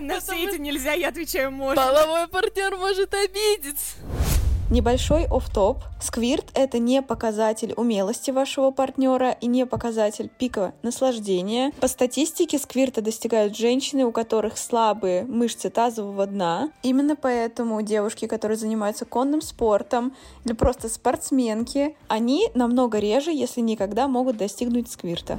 На 0.00 0.20
все 0.20 0.44
эти 0.44 0.60
нельзя, 0.60 0.92
я 0.92 1.08
отвечаю, 1.08 1.52
можно. 1.52 1.80
Половой 1.80 2.26
партнер 2.26 2.76
может 2.76 3.14
обидеться. 3.14 3.96
Небольшой 4.70 5.26
оф-топ. 5.26 5.82
Сквирт— 6.00 6.46
это 6.54 6.78
не 6.78 7.02
показатель 7.02 7.74
умелости 7.76 8.30
вашего 8.30 8.70
партнера 8.70 9.30
и 9.32 9.46
не 9.46 9.66
показатель 9.66 10.30
пика 10.38 10.72
наслаждения. 10.82 11.70
По 11.80 11.86
статистике 11.86 12.58
сквирта 12.58 13.02
достигают 13.02 13.56
женщины, 13.56 14.04
у 14.04 14.12
которых 14.12 14.56
слабые 14.56 15.24
мышцы 15.24 15.68
тазового 15.68 16.26
дна. 16.26 16.70
Именно 16.82 17.14
поэтому 17.14 17.82
девушки, 17.82 18.26
которые 18.26 18.56
занимаются 18.56 19.04
конным 19.04 19.42
спортом 19.42 20.14
или 20.44 20.54
просто 20.54 20.88
спортсменки, 20.88 21.94
они 22.08 22.48
намного 22.54 22.98
реже, 22.98 23.32
если 23.32 23.60
никогда, 23.60 24.08
могут 24.08 24.38
достигнуть 24.38 24.90
сквирта. 24.90 25.38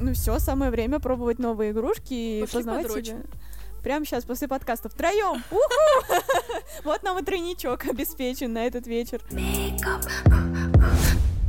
Ну 0.00 0.12
все, 0.12 0.38
самое 0.38 0.70
время 0.70 1.00
пробовать 1.00 1.38
новые 1.38 1.72
игрушки 1.72 2.12
и 2.12 2.40
Пошли 2.42 2.58
познавать 2.58 2.86
подрочим. 2.86 3.16
себя. 3.18 3.22
Прямо 3.86 4.04
сейчас, 4.04 4.24
после 4.24 4.48
подкаста, 4.48 4.88
втроем. 4.88 5.44
Вот 6.82 7.04
нам 7.04 7.20
и 7.20 7.22
тройничок 7.22 7.84
обеспечен 7.84 8.52
на 8.52 8.66
этот 8.66 8.88
вечер. 8.88 9.22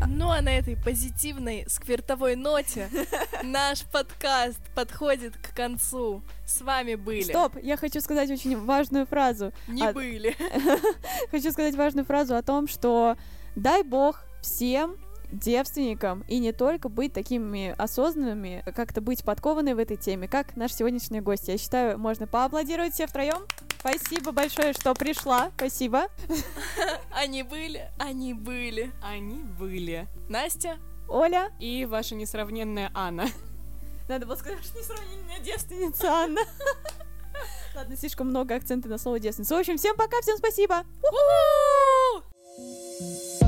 Ну 0.06 0.30
а 0.30 0.41
на 0.41 0.56
этой 0.56 0.78
позитивной 0.78 1.65
сквертовой 1.67 2.36
ноте 2.36 2.89
наш 3.43 3.86
подкаст 3.86 4.60
подходит 4.76 5.36
к 5.36 5.56
концу. 5.56 6.21
С 6.45 6.62
вами 6.62 6.93
были. 6.93 7.23
Стоп, 7.23 7.58
я 7.60 7.76
хочу 7.76 8.02
сказать 8.02 8.30
очень 8.30 8.56
важную 8.63 9.08
фразу. 9.08 9.52
Не 9.67 9.88
А- 9.88 9.91
были. 9.91 10.36
Хочу 11.32 11.52
сказать 11.52 11.73
важную 11.73 12.06
фразу 12.06 12.36
о 12.36 12.43
том, 12.43 12.67
что 12.67 13.17
дай 13.56 13.82
бог 13.82 14.21
всем 14.43 14.97
девственникам 15.31 16.23
и 16.27 16.39
не 16.39 16.51
только 16.51 16.89
быть 16.89 17.13
такими 17.13 17.73
осознанными, 17.77 18.63
как-то 18.75 19.01
быть 19.01 19.23
подкованной 19.23 19.73
в 19.73 19.79
этой 19.79 19.97
теме, 19.97 20.27
как 20.27 20.55
наш 20.55 20.73
сегодняшний 20.73 21.21
гость. 21.21 21.47
Я 21.47 21.57
считаю, 21.57 21.97
можно 21.97 22.27
поаплодировать 22.27 22.93
все 22.93 23.07
втроем. 23.07 23.45
Спасибо 23.79 24.31
большое, 24.31 24.73
что 24.73 24.93
пришла. 24.93 25.51
Спасибо. 25.55 26.07
Они 27.11 27.43
были, 27.43 27.89
они 27.99 28.33
были. 28.33 28.91
Они 29.01 29.43
были. 29.43 30.07
Настя, 30.29 30.77
Оля. 31.07 31.51
И 31.59 31.85
ваша 31.85 32.15
несравненная 32.15 32.91
Анна. 32.93 33.27
Надо 34.07 34.25
было 34.25 34.35
сказать, 34.35 34.63
что 34.63 34.79
несравненная 34.79 35.39
девственница 35.39 36.07
Анна. 36.09 36.41
Ладно, 37.75 37.95
слишком 37.95 38.27
много 38.29 38.55
акцента 38.55 38.87
на 38.89 38.97
слово 38.97 39.19
девственница. 39.19 39.55
В 39.55 39.59
общем, 39.59 39.77
всем 39.77 39.95
пока, 39.95 40.19
всем 40.21 40.37
спасибо. 40.37 40.83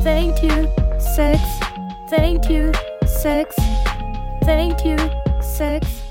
Thank 0.03 0.41
you, 0.43 0.71
sex. 0.99 1.41
Thank 2.09 2.49
you, 2.49 2.71
sex. 3.05 3.55
Thank 4.43 4.85
you, 4.85 4.97
sex. 5.41 6.08